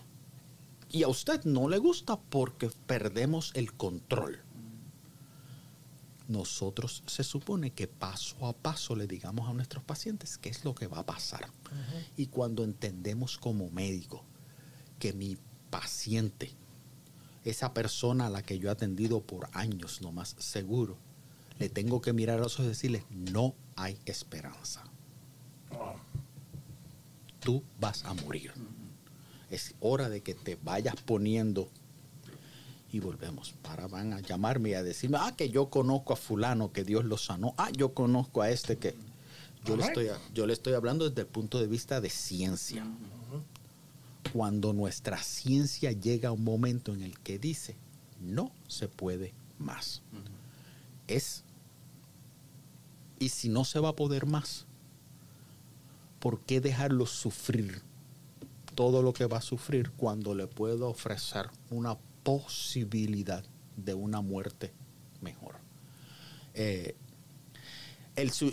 [0.90, 4.40] Y a usted no le gusta porque perdemos el control
[6.28, 10.74] nosotros se supone que paso a paso le digamos a nuestros pacientes qué es lo
[10.74, 11.48] que va a pasar.
[12.16, 14.24] Y cuando entendemos como médico
[14.98, 15.38] que mi
[15.70, 16.52] paciente,
[17.44, 20.98] esa persona a la que yo he atendido por años no más seguro,
[21.58, 24.84] le tengo que mirar a los ojos y decirle, no hay esperanza.
[27.40, 28.52] Tú vas a morir.
[29.50, 31.70] Es hora de que te vayas poniendo
[32.92, 33.54] y volvemos.
[33.62, 37.04] Para van a llamarme y a decirme, ah, que yo conozco a fulano, que Dios
[37.04, 37.54] lo sanó.
[37.56, 38.94] Ah, yo conozco a este que...
[39.64, 42.86] Yo le, estoy, yo le estoy hablando desde el punto de vista de ciencia.
[44.32, 47.76] Cuando nuestra ciencia llega a un momento en el que dice,
[48.20, 50.00] no se puede más.
[51.06, 51.42] Es,
[53.18, 54.64] y si no se va a poder más,
[56.20, 57.82] ¿por qué dejarlo sufrir
[58.74, 63.42] todo lo que va a sufrir cuando le puedo ofrecer una posibilidad
[63.74, 64.70] de una muerte
[65.22, 65.54] mejor.
[66.52, 66.94] Eh,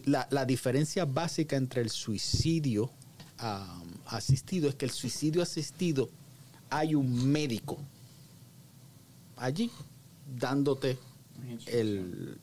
[0.06, 2.90] la, diferencia básica entre el suicidio
[4.06, 6.10] asistido es que el suicidio asistido
[6.70, 7.78] hay un médico
[9.36, 9.70] allí
[10.40, 10.98] dándote
[11.66, 12.38] el,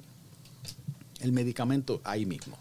[1.21, 2.59] el medicamento ahí mismo.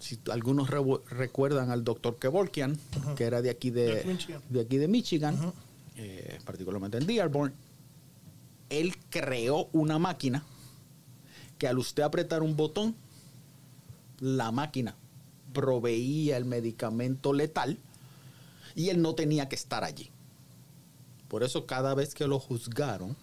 [0.00, 2.76] Si algunos recuerdan al doctor Kevorkian,
[3.14, 5.52] que era de aquí de, de, aquí de Michigan,
[5.96, 7.52] eh, particularmente en Dearborn,
[8.70, 10.44] él creó una máquina
[11.58, 12.96] que al usted apretar un botón,
[14.18, 14.96] la máquina
[15.52, 17.78] proveía el medicamento letal
[18.74, 20.10] y él no tenía que estar allí.
[21.28, 23.16] Por eso cada vez que lo juzgaron,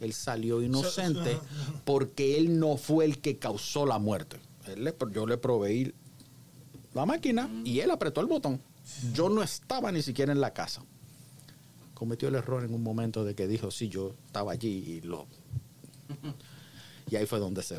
[0.00, 1.38] él salió inocente
[1.84, 4.38] porque él no fue el que causó la muerte.
[5.12, 5.94] yo le proveí
[6.92, 8.60] la máquina y él apretó el botón.
[9.14, 10.82] Yo no estaba ni siquiera en la casa
[12.00, 15.26] cometió el error en un momento de que dijo, sí, yo estaba allí y lo...
[17.10, 17.76] Y ahí fue donde se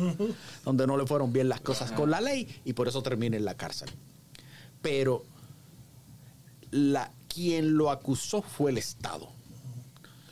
[0.66, 3.46] donde no le fueron bien las cosas con la ley y por eso termina en
[3.46, 3.88] la cárcel.
[4.82, 5.24] Pero
[6.72, 9.30] la, quien lo acusó fue el Estado.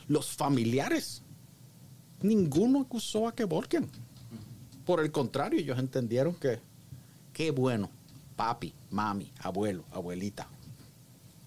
[0.09, 1.23] Los familiares,
[2.21, 3.89] ninguno acusó a Kevorkian.
[4.85, 6.61] Por el contrario, ellos entendieron que
[7.33, 7.89] qué bueno,
[8.37, 10.49] papi, mami, abuelo, abuelita,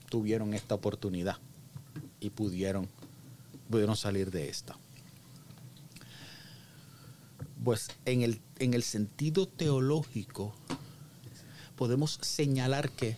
[0.09, 1.37] tuvieron esta oportunidad
[2.25, 2.87] y pudieron,
[3.69, 4.75] pudieron salir de esta.
[7.63, 10.53] Pues en el, en el sentido teológico
[11.75, 13.17] podemos señalar que,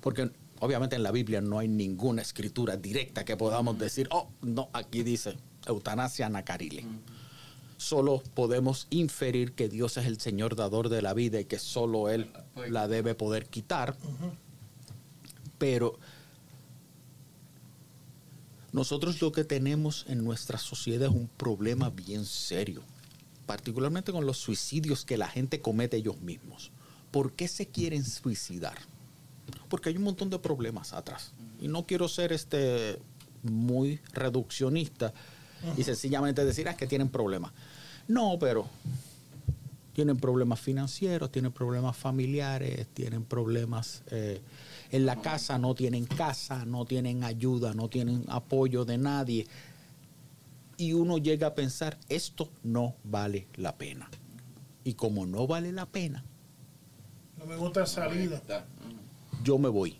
[0.00, 4.70] porque obviamente en la Biblia no hay ninguna escritura directa que podamos decir, oh, no,
[4.72, 6.84] aquí dice eutanasia nacarile.
[7.76, 12.08] Solo podemos inferir que Dios es el Señor dador de la vida y que solo
[12.08, 12.32] Él
[12.68, 13.96] la debe poder quitar.
[15.58, 15.98] Pero
[18.72, 22.82] nosotros lo que tenemos en nuestra sociedad es un problema bien serio,
[23.46, 26.70] particularmente con los suicidios que la gente comete ellos mismos.
[27.10, 28.78] ¿Por qué se quieren suicidar?
[29.68, 31.32] Porque hay un montón de problemas atrás.
[31.60, 32.98] Y no quiero ser este
[33.42, 35.14] muy reduccionista
[35.76, 37.52] y sencillamente decir ah, que tienen problemas.
[38.06, 38.68] No, pero
[39.92, 44.40] tienen problemas financieros, tienen problemas familiares, tienen problemas eh,
[44.90, 49.46] en la casa no tienen casa, no tienen ayuda, no tienen apoyo de nadie.
[50.76, 54.08] Y uno llega a pensar, esto no vale la pena.
[54.84, 56.24] Y como no vale la pena,
[57.38, 58.40] No me gusta salida.
[59.44, 59.98] yo me voy.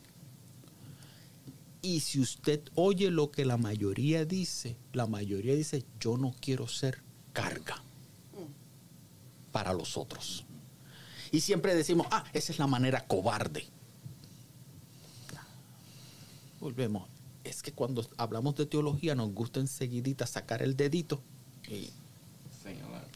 [1.82, 6.66] Y si usted oye lo que la mayoría dice, la mayoría dice, yo no quiero
[6.66, 7.82] ser carga
[9.52, 10.44] para los otros.
[11.30, 13.66] Y siempre decimos, ah, esa es la manera cobarde.
[16.60, 17.08] Volvemos.
[17.44, 21.22] Es que cuando hablamos de teología nos gusta enseguidita sacar el dedito
[21.68, 21.90] y,
[22.62, 23.06] Señalar.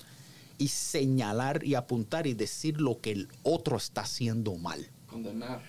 [0.58, 4.88] y señalar y apuntar y decir lo que el otro está haciendo mal.
[5.08, 5.62] Condenar.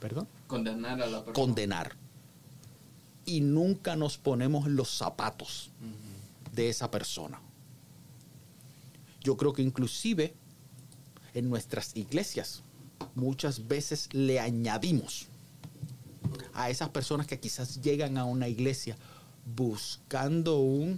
[0.00, 0.26] ¿Perdón?
[0.46, 1.32] Condenar a la persona.
[1.34, 1.96] condenar.
[3.26, 5.70] Y nunca nos ponemos en los zapatos
[6.54, 7.40] de esa persona.
[9.22, 10.34] Yo creo que inclusive
[11.34, 12.62] en nuestras iglesias
[13.14, 15.26] muchas veces le añadimos
[16.64, 18.96] a esas personas que quizás llegan a una iglesia
[19.56, 20.96] buscando un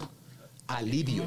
[0.66, 1.24] alivio,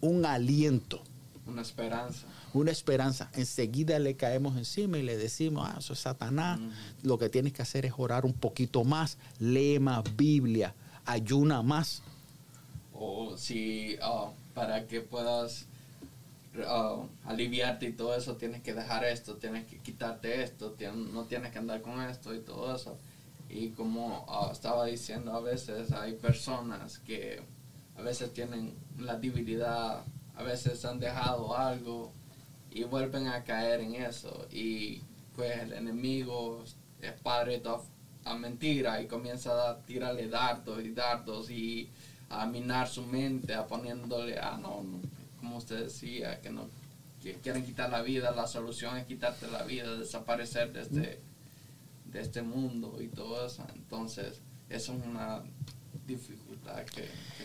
[0.00, 1.02] un aliento
[1.46, 2.26] Una esperanza.
[2.54, 3.30] una esperanza.
[3.34, 6.60] Enseguida le caemos encima y le decimos, ah, eso es Satanás.
[7.02, 12.02] Lo que tienes que hacer es orar un poquito más, lee más Biblia, ayuna más.
[12.94, 15.66] O si ah, para que puedas
[16.66, 20.76] ah, aliviarte y todo eso, tienes que dejar esto, tienes que quitarte esto,
[21.12, 22.96] no tienes que andar con esto y todo eso.
[23.50, 27.42] Y como ah, estaba diciendo, a veces hay personas que
[27.96, 30.04] a veces tienen la debilidad,
[30.36, 32.12] a veces han dejado algo
[32.70, 34.46] y vuelven a caer en eso.
[34.52, 35.02] Y
[35.34, 36.62] pues el enemigo
[37.02, 37.70] es padre de
[38.24, 41.90] a mentira y comienza a tirarle dardos y dardos y
[42.28, 45.00] a minar su mente, a poniéndole, ah, no, no,
[45.40, 46.68] como usted decía, que no
[47.22, 51.20] que quieren quitar la vida, la solución es quitarte la vida, desaparecer de este,
[52.12, 53.64] de este mundo y todo eso.
[53.74, 55.42] Entonces, eso es una
[56.06, 57.02] dificultad que,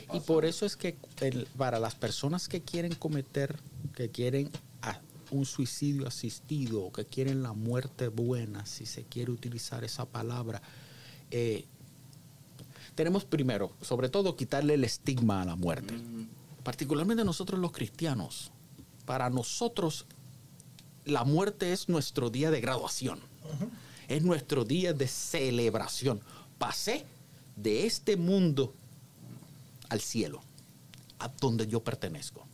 [0.09, 3.59] que Y por eso es que el- para las personas que quieren cometer,
[3.95, 4.49] que quieren
[4.81, 4.99] a-
[5.31, 10.61] un suicidio asistido, o que quieren la muerte buena, si se quiere utilizar esa palabra,
[11.31, 11.65] eh,
[12.95, 15.93] tenemos primero, sobre todo, quitarle el estigma a la muerte.
[16.63, 18.51] Particularmente nosotros los cristianos,
[19.05, 20.05] para nosotros
[21.03, 23.19] la muerte es nuestro día de graduación,
[24.07, 26.21] es nuestro día de celebración.
[26.57, 27.05] Pasé
[27.55, 28.73] de este mundo
[29.89, 30.41] al cielo,
[31.19, 32.45] a donde yo pertenezco.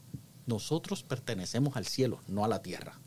[0.45, 2.99] Nosotros pertenecemos al cielo, no a la tierra.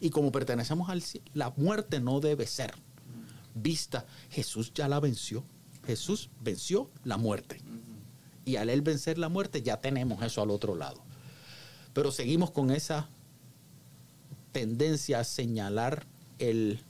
[0.00, 2.74] Y como pertenecemos al cielo, la muerte no debe ser
[3.54, 4.06] vista.
[4.30, 5.44] Jesús ya la venció.
[5.86, 7.60] Jesús venció la muerte.
[8.44, 11.00] Y al él vencer la muerte ya tenemos eso al otro lado.
[11.92, 13.08] Pero seguimos con esa
[14.52, 16.06] tendencia a señalar
[16.38, 16.80] el,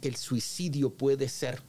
[0.00, 1.62] que el suicidio puede ser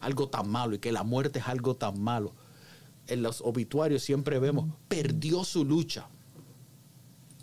[0.00, 2.32] algo tan malo y que la muerte es algo tan malo.
[3.06, 6.08] En los obituarios siempre vemos, perdió su lucha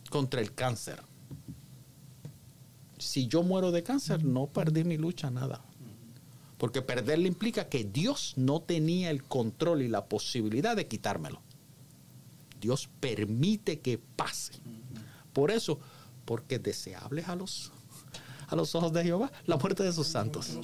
[0.09, 1.01] contra el cáncer.
[2.99, 5.63] Si yo muero de cáncer, no perdí mi lucha, nada.
[6.57, 11.41] Porque perderle implica que Dios no tenía el control y la posibilidad de quitármelo.
[12.61, 14.53] Dios permite que pase.
[15.33, 15.79] Por eso,
[16.23, 17.73] porque deseables a los,
[18.53, 20.57] a los ojos de Jehová la muerte de sus santos.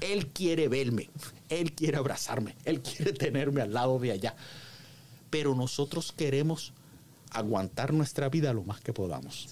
[0.00, 1.10] Él quiere verme,
[1.48, 4.34] Él quiere abrazarme, Él quiere tenerme al lado de allá.
[5.30, 6.72] Pero nosotros queremos
[7.30, 9.48] aguantar nuestra vida lo más que podamos.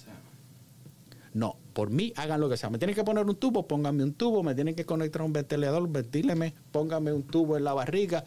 [1.33, 2.69] No, por mí hagan lo que sea.
[2.69, 4.43] Me tienen que poner un tubo, pónganme un tubo.
[4.43, 8.25] Me tienen que conectar a un ventilador, ventíleme, pónganme un tubo en la barriga.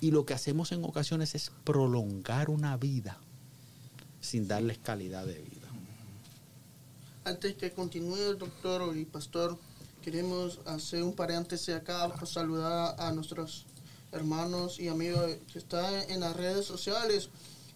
[0.00, 3.18] Y lo que hacemos en ocasiones es prolongar una vida
[4.20, 5.55] sin darles calidad de vida.
[7.26, 9.58] Antes que continúe el doctor y pastor,
[10.00, 13.66] queremos hacer un paréntesis acá para saludar a nuestros
[14.12, 17.28] hermanos y amigos que están en las redes sociales.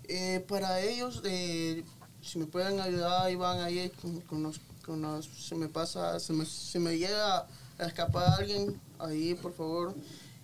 [0.05, 1.82] Eh, para ellos, eh,
[2.22, 4.53] si me pueden ayudar, van ahí con, con
[4.86, 7.46] con los- se me pasa, se me, se me llega
[7.78, 9.94] a escapar alguien, ahí por favor.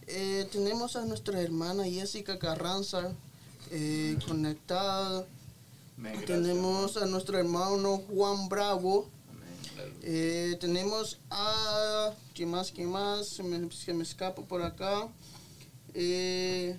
[0.09, 3.12] Eh, tenemos a nuestra hermana Jessica Carranza
[4.26, 5.24] conectada.
[5.99, 6.26] Amén, gracias.
[6.26, 9.09] Tenemos a nuestro hermano Juan Bravo.
[9.30, 9.92] Amén.
[10.03, 12.12] Eh, tenemos a.
[12.34, 12.70] ¿Quién más?
[12.72, 13.26] ¿Quién más?
[13.26, 15.09] Se me, se me escapa por acá.
[15.94, 16.78] Eh,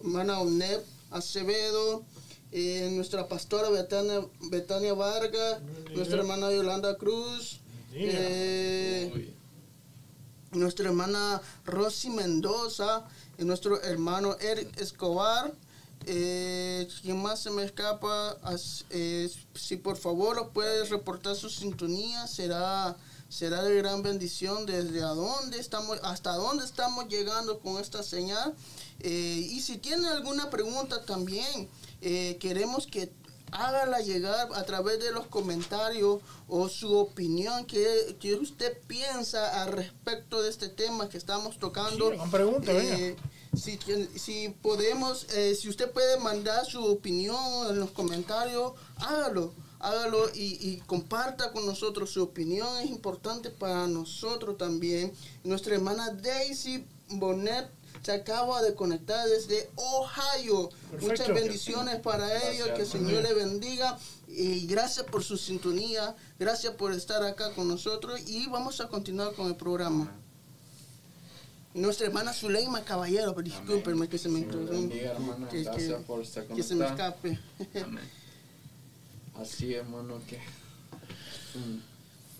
[0.00, 2.04] hermana Onep Acevedo.
[2.52, 5.60] eh, nuestra pastora Betania, Betania Vargas.
[5.94, 7.60] Nuestra hermana Yolanda Cruz.
[7.92, 9.32] eh,
[10.52, 13.04] nuestra hermana Rosy Mendoza,
[13.38, 15.52] y nuestro hermano Eric Escobar.
[16.04, 18.36] Eh, ¿Quién más se me escapa?
[18.90, 22.96] Eh, si por favor lo puedes reportar su sintonía, será,
[23.28, 28.54] será de gran bendición desde a dónde estamos, hasta dónde estamos llegando con esta señal.
[29.00, 31.68] Eh, y si tiene alguna pregunta también,
[32.00, 33.10] eh, queremos que
[33.52, 39.72] hágala llegar a través de los comentarios o su opinión que, que usted piensa al
[39.72, 42.10] respecto de este tema que estamos tocando.
[42.10, 43.16] Sí, pregunta, eh,
[43.56, 43.78] si,
[44.14, 50.58] si, podemos, eh, si usted puede mandar su opinión en los comentarios, hágalo, hágalo y,
[50.60, 52.68] y, comparta con nosotros su opinión.
[52.78, 55.12] Es importante para nosotros también.
[55.44, 57.70] Nuestra hermana Daisy Bonnet
[58.02, 60.70] se acaba de conectar desde Ohio.
[61.00, 63.98] Muchas bendiciones para ellos, que el Señor le bendiga
[64.28, 69.34] y gracias por su sintonía, gracias por estar acá con nosotros y vamos a continuar
[69.34, 70.14] con el programa.
[71.76, 75.66] Nuestra hermana Zuleima Caballero, discúlpenme que se me que,
[76.54, 77.38] que, se me escape.
[79.34, 80.40] Así, hermano, que...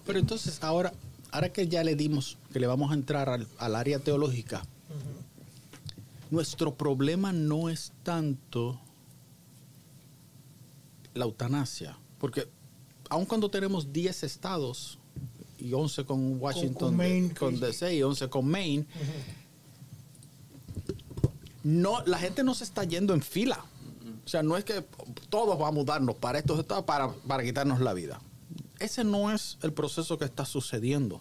[0.06, 0.94] Pero entonces ahora,
[1.30, 4.64] ahora que ya le dimos, que le vamos a entrar al, al área teológica,
[6.30, 8.80] nuestro problema no es tanto
[11.12, 12.48] la eutanasia, porque
[13.10, 14.98] aun cuando tenemos 10 estados
[15.66, 18.86] y 11 con Washington, con, DC y 11 con Maine,
[21.64, 23.64] no, la gente no se está yendo en fila.
[24.24, 24.84] O sea, no es que
[25.28, 28.20] todos vamos a mudarnos para estos estados para, para quitarnos la vida.
[28.78, 31.20] Ese no es el proceso que está sucediendo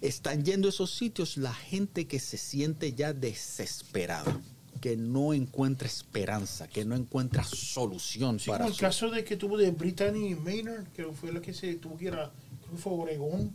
[0.00, 4.40] están yendo a esos sitios la gente que se siente ya desesperada,
[4.80, 9.36] que no encuentra esperanza, que no encuentra solución sí, para como el caso de que
[9.36, 12.30] tuvo de Brittany Maynard, que fue la que se tuvo que ir a,
[12.76, 13.52] fue Oregón.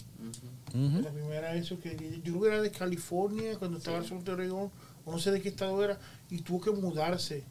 [0.74, 4.32] La primera eso que yo creo que era de California cuando estaba al sur de
[4.32, 4.72] Oregón,
[5.05, 5.99] o no sé de qué estado era,
[6.30, 7.43] y tuvo que mudarse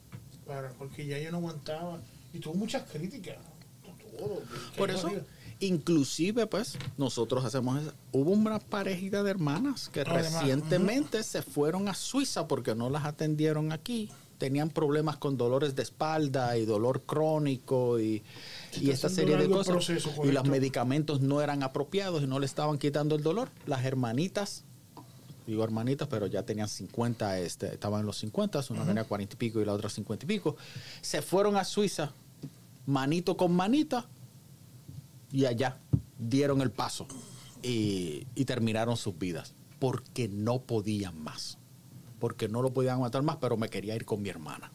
[0.47, 2.01] para porque ya ella no aguantaba
[2.33, 3.37] y tuvo muchas críticas.
[4.77, 5.11] Por eso,
[5.63, 7.93] Inclusive, pues, nosotros hacemos eso.
[8.11, 13.71] Hubo una parejita de hermanas que recientemente se fueron a Suiza porque no las atendieron
[13.71, 14.11] aquí.
[14.39, 18.25] Tenían problemas con dolores de espalda y dolor crónico y,
[18.81, 19.89] y esta serie de cosas.
[20.25, 23.49] y los medicamentos no eran apropiados y no le estaban quitando el dolor.
[23.67, 24.65] Las hermanitas
[25.47, 29.37] digo hermanitas, pero ya tenían 50, este, estaban en los 50, una tenía 40 y
[29.37, 30.57] pico y la otra 50 y pico.
[31.01, 32.13] Se fueron a Suiza,
[32.87, 34.07] manito con manita,
[35.33, 35.79] y allá
[36.19, 37.07] dieron el paso
[37.63, 41.59] y, terminaron sus vidas porque no podían más,
[42.21, 44.71] porque no lo podían aguantar más, pero me quería ir con mi hermana.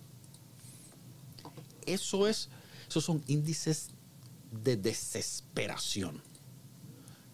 [1.85, 2.49] Eso es,
[2.87, 3.89] esos son índices
[4.51, 6.21] de desesperación.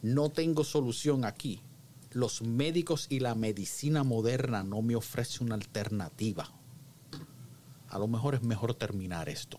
[0.01, 1.61] No tengo solución aquí.
[2.11, 6.51] Los médicos y la medicina moderna no me ofrecen una alternativa.
[7.89, 9.57] A lo mejor es mejor terminar esto.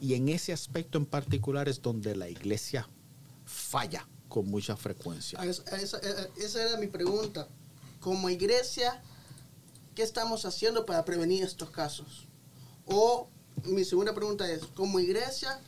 [0.00, 2.88] Y en ese aspecto en particular es donde la iglesia
[3.44, 5.40] falla con mucha frecuencia.
[5.44, 5.98] Esa,
[6.62, 7.48] era mi pregunta.
[8.00, 9.02] Como iglesia,
[9.94, 12.28] ¿qué estamos haciendo para prevenir estos casos?
[12.86, 13.28] O
[13.64, 15.60] mi segunda pregunta es, como iglesia,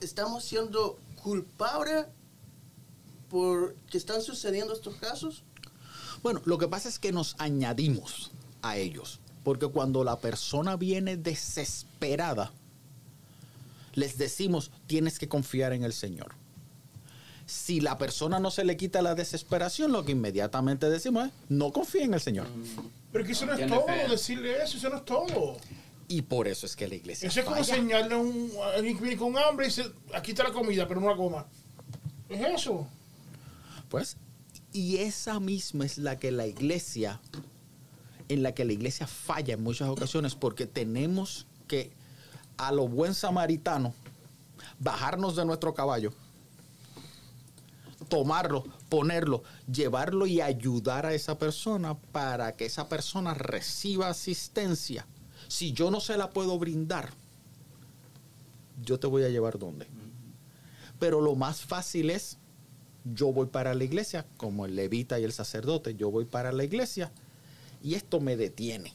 [0.00, 2.06] ¿estamos siendo culpables
[3.28, 5.42] por que están sucediendo estos casos?
[6.22, 8.30] Bueno, lo que pasa es que nos añadimos
[8.62, 12.52] a ellos, porque cuando la persona viene desesperada,
[13.94, 16.34] les decimos, tienes que confiar en el Señor.
[17.46, 21.72] Si la persona no se le quita la desesperación, lo que inmediatamente decimos es, no
[21.72, 22.46] confía en el Señor.
[23.10, 25.56] Pero que eso no es todo, decirle eso, eso no es todo.
[26.08, 27.28] Y por eso es que la iglesia.
[27.28, 30.44] Eso es como señalarle a, un, alguien que viene con hambre y dice, aquí está
[30.44, 31.46] la comida, pero no la coma.
[32.30, 32.88] Es eso.
[33.90, 34.16] Pues,
[34.72, 37.20] y esa misma es la que la iglesia,
[38.28, 41.90] en la que la iglesia falla en muchas ocasiones, porque tenemos que
[42.56, 43.94] a lo buen samaritano,
[44.78, 46.12] bajarnos de nuestro caballo,
[48.08, 55.06] tomarlo, ponerlo, llevarlo y ayudar a esa persona para que esa persona reciba asistencia.
[55.48, 57.10] Si yo no se la puedo brindar,
[58.84, 59.86] yo te voy a llevar donde.
[60.98, 62.38] Pero lo más fácil es,
[63.04, 66.64] yo voy para la iglesia, como el levita y el sacerdote, yo voy para la
[66.64, 67.10] iglesia
[67.82, 68.92] y esto me detiene.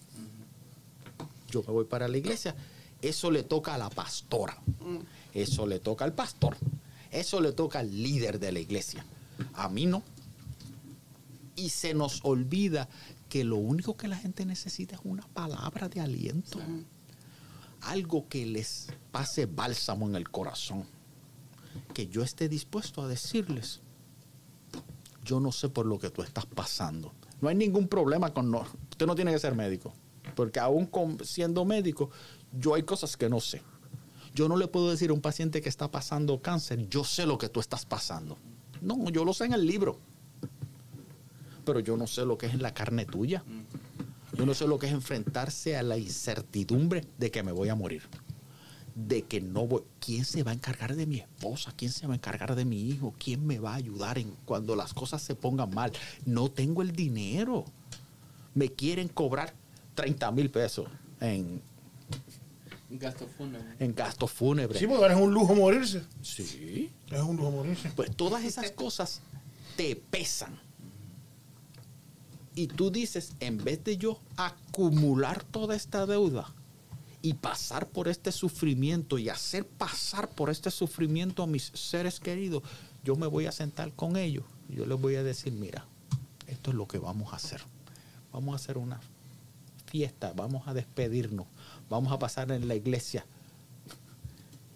[1.49, 2.56] Yo me voy para la iglesia
[3.04, 4.58] eso le toca a la pastora.
[5.34, 6.56] Eso le toca al pastor.
[7.12, 9.06] Eso le toca al líder de la iglesia.
[9.54, 10.01] A mí no.
[11.58, 12.88] Y se nos olvida
[13.34, 16.59] que lo único que la gente necesita es una palabra de aliento.
[17.81, 20.86] Algo que les pase bálsamo en el corazón.
[21.95, 23.81] Que yo esté dispuesto a decirles,
[25.25, 27.11] yo no sé por lo que tú estás pasando.
[27.41, 28.67] No hay ningún problema con no.
[28.91, 29.95] Usted no tiene que ser médico.
[30.36, 30.88] Porque aún
[31.23, 32.11] siendo médico,
[32.51, 33.63] yo hay cosas que no sé.
[34.36, 37.39] Yo no le puedo decir a un paciente que está pasando cáncer, yo sé lo
[37.39, 38.38] que tú estás pasando.
[38.79, 39.97] No, yo lo sé en el libro.
[41.66, 43.43] Pero yo no sé lo que es en la carne tuya.
[44.36, 47.76] Yo no sé lo que es enfrentarse a la incertidumbre de que me voy a
[47.76, 48.03] morir.
[48.95, 49.82] de que no voy.
[49.99, 51.74] ¿Quién se va a encargar de mi esposa?
[51.76, 53.14] ¿Quién se va a encargar de mi hijo?
[53.18, 55.91] ¿Quién me va a ayudar en cuando las cosas se pongan mal?
[56.26, 57.66] No tengo el dinero.
[58.53, 59.53] Me quieren cobrar
[59.95, 60.88] 30 mil pesos
[61.20, 61.59] en,
[62.91, 63.76] gasto fúnebre.
[63.80, 64.80] en gastos fúnebres.
[64.80, 66.03] Sí, porque es un lujo morirse.
[66.22, 66.91] Sí.
[67.09, 67.91] Es un lujo morirse.
[67.95, 69.22] Pues todas esas cosas
[69.76, 70.59] te pesan.
[72.56, 76.51] Y tú dices, en vez de yo acumular toda esta deuda
[77.22, 82.64] y pasar por este sufrimiento y hacer pasar por este sufrimiento a mis seres queridos,
[83.04, 85.86] yo me voy a sentar con ellos yo les voy a decir, mira,
[86.47, 87.62] esto es lo que vamos a hacer.
[88.32, 88.99] Vamos a hacer una
[89.86, 91.45] fiesta, vamos a despedirnos,
[91.89, 93.26] vamos a pasar en la iglesia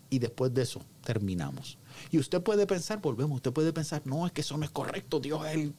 [0.10, 1.78] y después de eso terminamos.
[2.12, 5.20] Y usted puede pensar, volvemos, usted puede pensar, no, es que eso no es correcto,
[5.20, 5.74] Dios es el...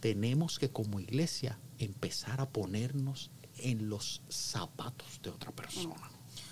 [0.00, 5.94] Tenemos que como iglesia empezar a ponernos en los zapatos de otra persona.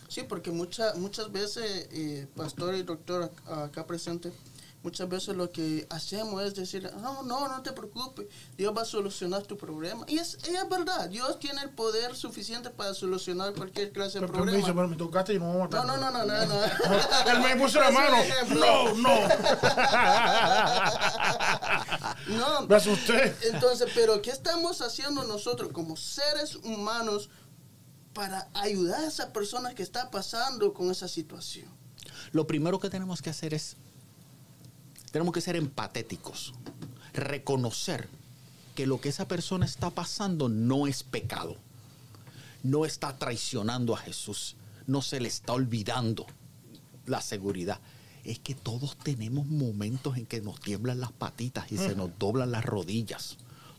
[0.09, 4.33] Sí, porque mucha, muchas veces, eh, pastor y doctor ac- acá presente,
[4.83, 8.27] muchas veces lo que hacemos es decir, no, no, no te preocupes,
[8.57, 10.05] Dios va a solucionar tu problema.
[10.09, 14.45] Y es, es verdad, Dios tiene el poder suficiente para solucionar cualquier clase de Pero
[14.45, 14.75] permiso, problema.
[14.83, 16.47] pero me tocaste y no me No, no, no, no, no.
[16.47, 16.63] no.
[17.33, 18.17] Él me puso la mano.
[18.51, 19.19] No, no.
[22.29, 23.35] No, Me asusté.
[23.53, 27.31] Entonces, pero ¿qué estamos haciendo nosotros como seres humanos
[28.13, 31.69] para ayudar a esa persona que está pasando con esa situación?
[32.33, 33.77] Lo primero que tenemos que hacer es,
[35.11, 36.55] tenemos que ser empatéticos,
[37.13, 38.09] reconocer
[38.75, 41.57] que lo que esa persona está pasando no es pecado,
[42.63, 44.57] no está traicionando a Jesús,
[44.87, 46.27] no se le está olvidando
[47.07, 47.81] la seguridad.
[48.25, 52.51] Es que todos tenemos momentos en que nos tiemblan las patitas y se nos doblan
[52.51, 53.37] las rodillas.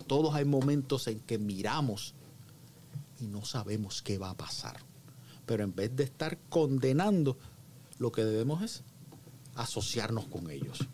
[0.08, 2.14] Todos hay momentos en que miramos
[3.20, 4.78] y no sabemos qué va a pasar.
[5.46, 7.38] Pero en vez de estar condenando,
[8.00, 8.84] lo que debemos es
[9.56, 10.88] asociarnos con ellos,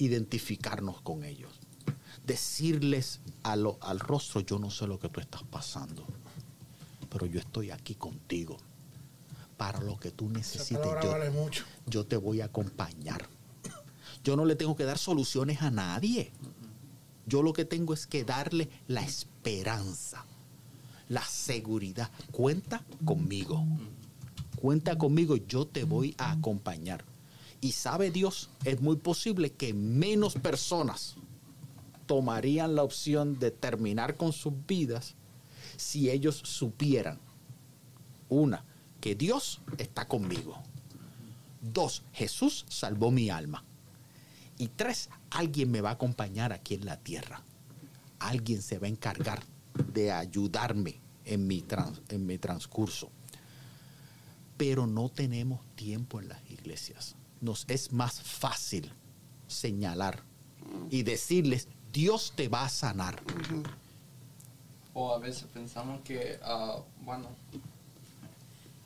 [0.00, 1.52] identificarnos con ellos,
[2.26, 6.04] decirles a lo- al rostro, yo no sé lo que tú estás pasando,
[7.10, 8.56] pero yo estoy aquí contigo.
[9.56, 11.64] Para lo que tú necesites, palabra yo, vale mucho.
[11.86, 13.28] yo te voy a acompañar.
[14.24, 16.30] Yo no le tengo que dar soluciones a nadie.
[17.26, 20.24] Yo lo que tengo es que darle la esperanza,
[21.08, 22.10] la seguridad.
[22.32, 23.64] Cuenta conmigo.
[24.56, 27.04] Cuenta conmigo, yo te voy a acompañar.
[27.60, 31.16] Y sabe Dios, es muy posible que menos personas
[32.06, 35.14] tomarían la opción de terminar con sus vidas
[35.76, 37.18] si ellos supieran,
[38.28, 38.64] una,
[39.00, 40.60] que Dios está conmigo.
[41.60, 43.64] Dos, Jesús salvó mi alma.
[44.58, 47.42] Y tres, alguien me va a acompañar aquí en la tierra.
[48.18, 49.42] Alguien se va a encargar
[49.92, 51.64] de ayudarme en mi,
[52.08, 53.10] en mi transcurso.
[54.56, 57.16] Pero no tenemos tiempo en las iglesias.
[57.40, 58.92] Nos es más fácil
[59.46, 60.22] señalar
[60.90, 63.20] y decirles, Dios te va a sanar.
[64.94, 67.28] O a veces pensamos que, ah, bueno,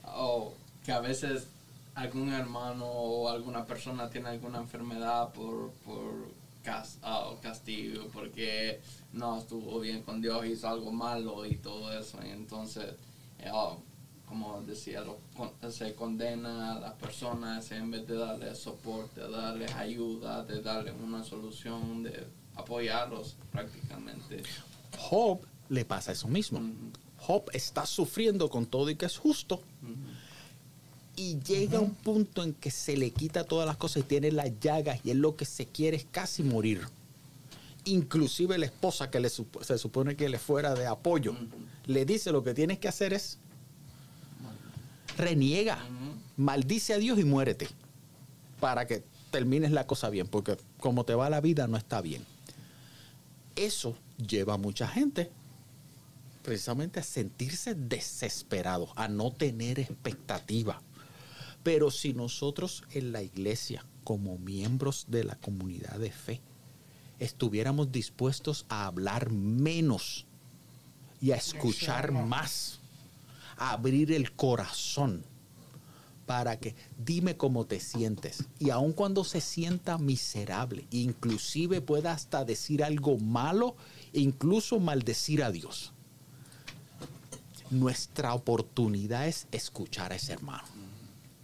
[0.04, 1.46] o que a veces
[1.94, 6.28] algún hermano o alguna persona tiene alguna enfermedad por, por
[7.02, 8.80] ah, castigo, porque
[9.12, 12.18] no estuvo bien con Dios, hizo algo malo y todo eso.
[12.24, 12.94] Y entonces,
[13.46, 13.76] ah,
[14.28, 19.72] como decía, lo con- se condena a las personas en vez de darles soporte, darles
[19.74, 24.42] ayuda, de darles una solución, de apoyarlos prácticamente.
[24.98, 26.58] Job le pasa eso mismo.
[26.58, 26.72] Ujú.
[27.18, 29.62] Job está sufriendo con todo y que es justo.
[31.16, 34.50] Y llega un punto en que se le quita todas las cosas y tiene las
[34.60, 36.80] llagas y él lo que se quiere es casi morir.
[37.84, 41.36] Inclusive la esposa que le se supone que le fuera de apoyo,
[41.86, 43.38] le dice lo que tienes que hacer es
[45.16, 45.78] reniega,
[46.36, 47.68] maldice a Dios y muérete
[48.60, 52.24] para que termines la cosa bien, porque como te va la vida no está bien.
[53.56, 55.30] Eso lleva a mucha gente
[56.44, 60.80] precisamente a sentirse desesperados, a no tener expectativa.
[61.62, 66.40] Pero si nosotros en la iglesia, como miembros de la comunidad de fe,
[67.18, 70.26] estuviéramos dispuestos a hablar menos
[71.20, 72.80] y a escuchar más,
[73.56, 75.24] abrir el corazón
[76.26, 78.44] para que dime cómo te sientes.
[78.58, 83.76] Y aun cuando se sienta miserable, inclusive pueda hasta decir algo malo,
[84.12, 85.92] e incluso maldecir a Dios.
[87.70, 90.64] Nuestra oportunidad es escuchar a ese hermano.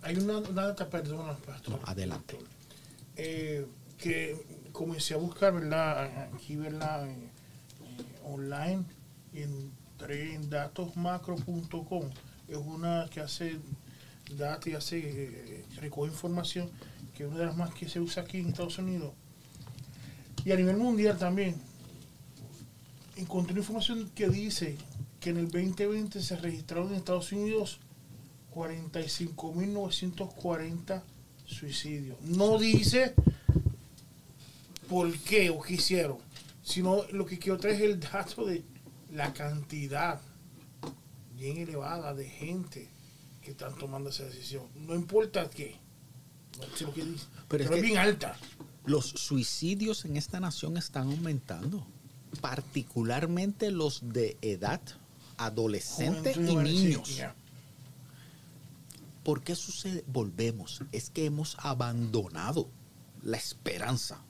[0.03, 1.79] Hay una, una perdona, pastor.
[1.81, 2.39] No, adelante.
[3.17, 3.67] Eh,
[3.99, 6.31] que comencé a buscar, ¿verdad?
[6.35, 7.07] Aquí, ¿verdad?
[7.09, 8.85] Eh, eh, online
[9.35, 12.11] entré en datosmacro.com.
[12.49, 13.59] Es una que hace
[14.37, 16.69] data y hace, eh, recoge información,
[17.15, 19.13] que es una de las más que se usa aquí en Estados Unidos.
[20.45, 21.57] Y a nivel mundial también.
[23.17, 24.77] Encontré información que dice
[25.21, 27.81] que en el 2020 se registraron en Estados Unidos
[28.55, 31.03] 45.940
[31.45, 32.19] suicidios.
[32.23, 33.15] No dice
[34.89, 36.17] por qué o qué hicieron,
[36.63, 38.65] sino lo que quiero traer es el dato de
[39.13, 40.21] la cantidad
[41.35, 42.89] bien elevada de gente
[43.43, 44.65] que están tomando esa decisión.
[44.75, 45.77] No importa qué,
[46.59, 48.37] no sé lo que dice, pero, es bien alta.
[48.85, 51.87] Los suicidios en esta nación están aumentando,
[52.41, 54.81] particularmente los de edad
[55.37, 57.21] adolescente Juventud y niños.
[59.25, 60.05] ¿Por qué sucede?
[60.07, 60.83] Volvemos.
[60.93, 62.69] Es que hemos abandonado
[63.23, 64.23] la esperanza.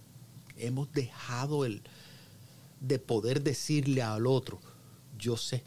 [0.57, 1.83] Hemos dejado el
[2.81, 4.61] de poder decirle al otro,
[5.21, 5.63] yo sé,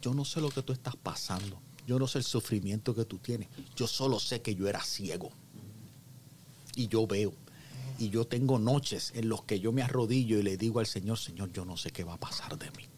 [0.00, 3.18] yo no sé lo que tú estás pasando, yo no sé el sufrimiento que tú
[3.18, 5.30] tienes, yo solo sé que yo era ciego.
[6.74, 7.34] Y yo veo.
[7.98, 11.18] Y yo tengo noches en los que yo me arrodillo y le digo al Señor,
[11.18, 12.88] Señor, yo no sé qué va a pasar de mí.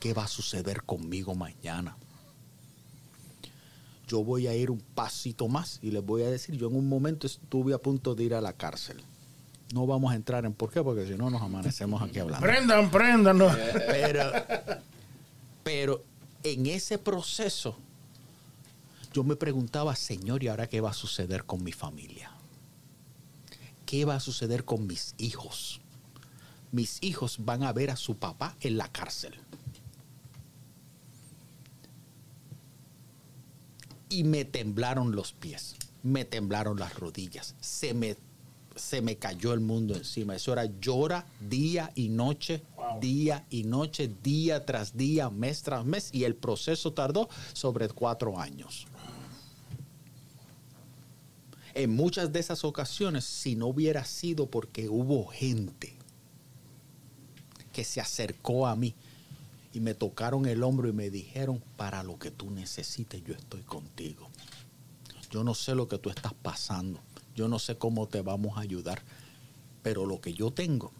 [0.00, 1.96] ¿Qué va a suceder conmigo mañana?
[4.06, 6.88] yo voy a ir un pasito más y les voy a decir, yo en un
[6.88, 9.02] momento estuve a punto de ir a la cárcel.
[9.72, 12.46] No vamos a entrar en por qué, porque si no nos amanecemos aquí hablando.
[12.46, 13.38] Prendan, prendan.
[13.38, 13.50] no.
[13.88, 14.32] Pero,
[15.64, 16.04] pero
[16.42, 17.76] en ese proceso
[19.12, 22.30] yo me preguntaba, Señor, ¿y ahora qué va a suceder con mi familia?
[23.84, 25.80] ¿Qué va a suceder con mis hijos?
[26.72, 29.34] Mis hijos van a ver a su papá en la cárcel.
[34.08, 38.16] y me temblaron los pies, me temblaron las rodillas, se me,
[38.76, 40.36] se me cayó el mundo encima.
[40.36, 43.00] Eso era llora día y noche, Wow.
[43.00, 48.38] día y noche, día tras día, mes tras mes, y el proceso tardó sobre cuatro
[48.38, 48.86] años.
[51.74, 55.94] En muchas de esas ocasiones, si no hubiera sido porque hubo gente
[57.72, 58.94] que se acercó a mí
[59.74, 63.60] y me tocaron el hombro y me dijeron, para lo que tú necesites, yo estoy
[63.60, 64.30] contigo.
[65.30, 67.00] Yo no sé lo que tú estás pasando,
[67.36, 69.02] yo no sé cómo te vamos a ayudar,
[69.82, 70.90] pero lo que yo tengo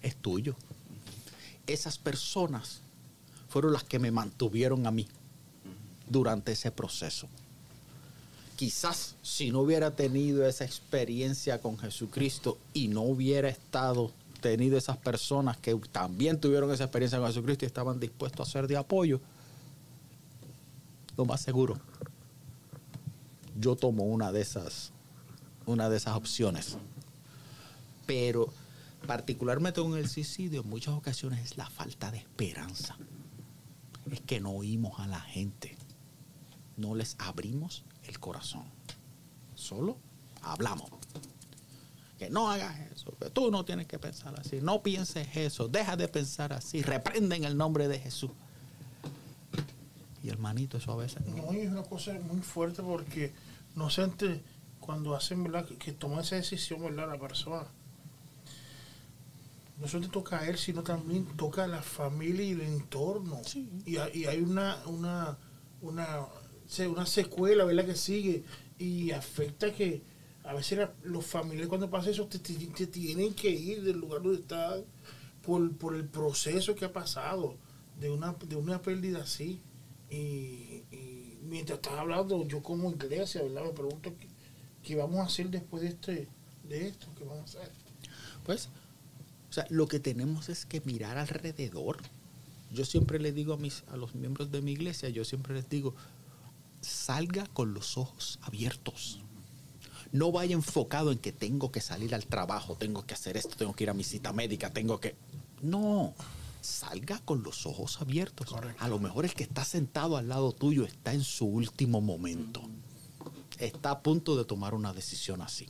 [0.00, 0.56] es tuyo.
[1.66, 2.80] Esas personas
[3.48, 5.06] fueron las que me mantuvieron a mí
[6.08, 7.28] durante ese proceso.
[8.56, 14.96] Quizás si no hubiera tenido esa experiencia con Jesucristo y no hubiera estado tenido esas
[14.96, 19.20] personas que también tuvieron esa experiencia con Jesucristo y estaban dispuestos a ser de apoyo,
[21.16, 21.78] lo más seguro,
[23.58, 24.92] yo tomo una de esas,
[25.68, 26.76] una de esas opciones.
[28.06, 28.52] Pero
[29.06, 32.96] particularmente con el suicidio, en muchas ocasiones es la falta de esperanza.
[34.10, 35.76] Es que no oímos a la gente.
[36.76, 38.64] No les abrimos el corazón.
[39.54, 39.98] Solo
[40.42, 40.90] hablamos.
[42.18, 44.60] Que no hagas eso, que tú no tienes que pensar así.
[44.60, 46.82] No pienses eso, deja de pensar así.
[46.82, 48.30] Reprende en el nombre de Jesús.
[50.22, 51.36] Y hermanito, eso a veces no.
[51.36, 53.32] No, y es una cosa muy fuerte porque
[53.76, 54.40] no antes,
[54.88, 55.66] cuando hacen, ¿verdad?
[55.66, 57.08] Que, que toman esa decisión, ¿verdad?
[57.08, 57.66] La persona.
[59.80, 63.40] No solo te toca a él, sino también toca a la familia y el entorno.
[63.44, 63.68] Sí.
[63.86, 65.38] Y, hay- y hay una, una,
[65.82, 66.26] una,
[66.88, 67.86] una secuela, ¿verdad?
[67.86, 68.44] Que sigue
[68.78, 70.02] y afecta que
[70.44, 73.98] a veces la- los familiares cuando pasa eso te, te- te tienen que ir del
[73.98, 74.82] lugar donde están
[75.42, 77.56] por, por el proceso que ha pasado
[78.00, 79.60] de una, de una pérdida así.
[80.10, 83.62] Y, y mientras estás hablando, yo como iglesia, ¿verdad?
[83.64, 84.27] Me pregunto qué,
[84.88, 86.28] qué vamos a hacer después de este
[86.66, 87.72] de esto, qué vamos a hacer.
[88.44, 88.70] Pues,
[89.50, 91.98] o sea, lo que tenemos es que mirar alrededor.
[92.72, 95.68] Yo siempre le digo a, mis, a los miembros de mi iglesia, yo siempre les
[95.68, 95.94] digo,
[96.80, 99.20] salga con los ojos abiertos.
[100.10, 103.74] No vaya enfocado en que tengo que salir al trabajo, tengo que hacer esto, tengo
[103.74, 105.16] que ir a mi cita médica, tengo que...
[105.60, 106.14] No,
[106.62, 108.48] salga con los ojos abiertos.
[108.48, 108.82] Correcto.
[108.82, 112.62] A lo mejor el que está sentado al lado tuyo está en su último momento.
[113.58, 115.68] Está a punto de tomar una decisión así.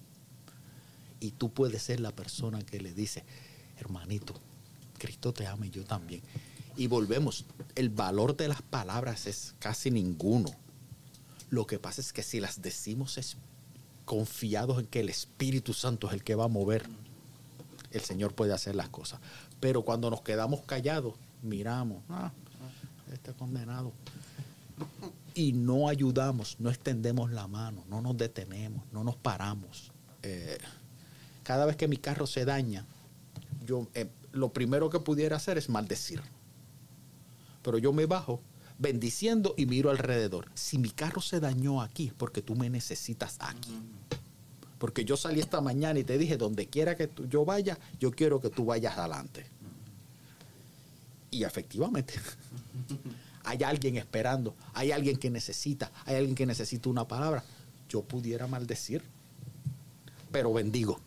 [1.20, 3.24] Y tú puedes ser la persona que le dice,
[3.78, 4.34] hermanito,
[4.98, 6.22] Cristo te ama y yo también.
[6.76, 10.50] Y volvemos, el valor de las palabras es casi ninguno.
[11.50, 13.36] Lo que pasa es que si las decimos es
[14.04, 16.88] confiados en que el Espíritu Santo es el que va a mover,
[17.90, 19.20] el Señor puede hacer las cosas.
[19.60, 22.32] Pero cuando nos quedamos callados, miramos, ah,
[23.12, 23.92] este condenado.
[25.38, 29.92] Y no ayudamos, no extendemos la mano, no nos detenemos, no nos paramos.
[30.24, 30.58] Eh,
[31.44, 32.84] cada vez que mi carro se daña,
[33.64, 36.20] yo eh, lo primero que pudiera hacer es maldecir.
[37.62, 38.40] Pero yo me bajo
[38.80, 40.48] bendiciendo y miro alrededor.
[40.54, 43.78] Si mi carro se dañó aquí, porque tú me necesitas aquí.
[44.80, 48.10] Porque yo salí esta mañana y te dije, donde quiera que tú- yo vaya, yo
[48.10, 49.46] quiero que tú vayas adelante.
[51.30, 52.14] Y efectivamente,
[53.48, 57.42] hay alguien esperando, hay alguien que necesita, hay alguien que necesita una palabra.
[57.88, 59.02] Yo pudiera maldecir,
[60.30, 61.00] pero bendigo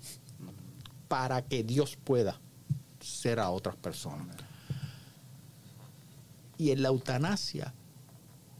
[1.07, 2.39] para que Dios pueda
[2.99, 4.35] ser a otras personas.
[6.57, 7.75] Y en la eutanasia,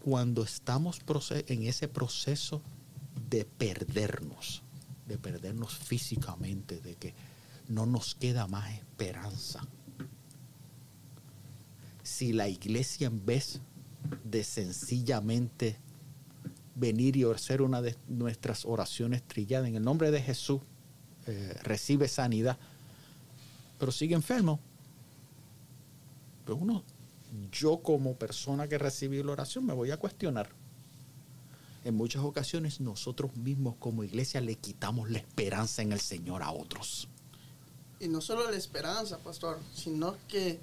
[0.04, 1.02] cuando estamos
[1.48, 2.62] en ese proceso
[3.30, 4.62] de perdernos,
[5.08, 7.16] de perdernos físicamente, de que
[7.68, 9.66] no nos queda más esperanza.
[12.04, 13.62] Si la iglesia en vez
[14.24, 15.78] de sencillamente
[16.76, 20.62] venir y hacer una de nuestras oraciones trilladas en el nombre de Jesús,
[21.28, 22.58] eh, recibe sanidad,
[23.78, 24.60] pero sigue enfermo,
[26.46, 26.84] pues uno,
[27.52, 30.50] yo como persona que recibí la oración me voy a cuestionar.
[31.84, 36.52] En muchas ocasiones nosotros mismos como iglesia le quitamos la esperanza en el Señor a
[36.52, 37.08] otros.
[38.00, 40.60] Y no solo la esperanza, pastor, sino que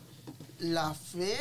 [0.58, 1.36] la fe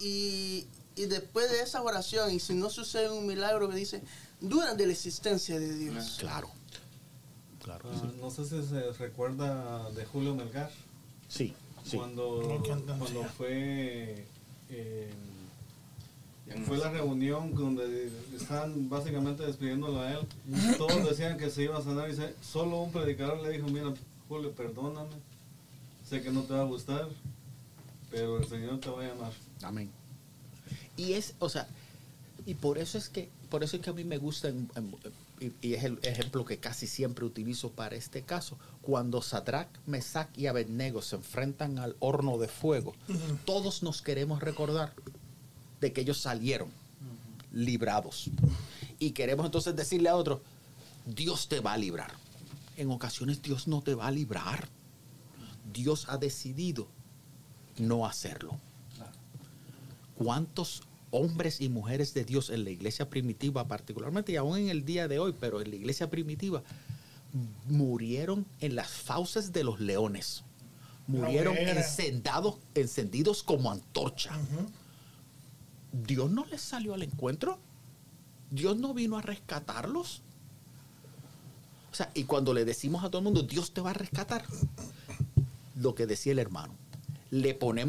[0.00, 4.02] y, y después de esa oración, y si no sucede un milagro, que dice,
[4.40, 6.16] dudan de la existencia de Dios.
[6.18, 6.48] Claro.
[7.62, 7.90] Claro.
[7.92, 10.70] Ah, no sé si se recuerda de Julio Melgar.
[11.28, 11.52] Sí,
[11.84, 11.96] sí.
[11.98, 12.40] Cuando,
[12.98, 14.24] cuando fue
[14.70, 15.10] eh,
[16.66, 20.18] fue la reunión donde estaban básicamente despidiéndolo a él
[20.78, 23.92] todos decían que se iba a sanar y se- solo un predicador le dijo mira
[24.28, 25.10] Julio perdóname
[26.08, 27.06] sé que no te va a gustar
[28.10, 29.32] pero el Señor te va a llamar
[29.62, 29.90] Amén.
[30.96, 31.68] Y es, o sea,
[32.46, 34.94] y por eso es que, por eso es que a mí me gusta, en- en-
[35.40, 40.28] y, y es el ejemplo que casi siempre utilizo para este caso, cuando Sadrach, Mesach
[40.36, 42.94] y Abednego se enfrentan al horno de fuego,
[43.44, 44.92] todos nos queremos recordar
[45.80, 46.68] de que ellos salieron
[47.52, 48.30] librados.
[48.98, 50.40] Y queremos entonces decirle a otros,
[51.06, 52.12] Dios te va a librar.
[52.76, 54.68] En ocasiones Dios no te va a librar.
[55.72, 56.88] Dios ha decidido
[57.80, 58.58] no hacerlo.
[60.16, 64.84] ¿Cuántos hombres y mujeres de Dios en la iglesia primitiva, particularmente y aún en el
[64.84, 66.62] día de hoy, pero en la iglesia primitiva,
[67.68, 70.42] murieron en las fauces de los leones?
[71.06, 74.30] Murieron encendados, encendidos como antorcha.
[75.92, 77.58] Dios no les salió al encuentro.
[78.50, 80.22] Dios no vino a rescatarlos.
[81.90, 84.44] O sea, y cuando le decimos a todo el mundo, Dios te va a rescatar,
[85.76, 86.74] lo que decía el hermano,
[87.30, 87.86] le ponemos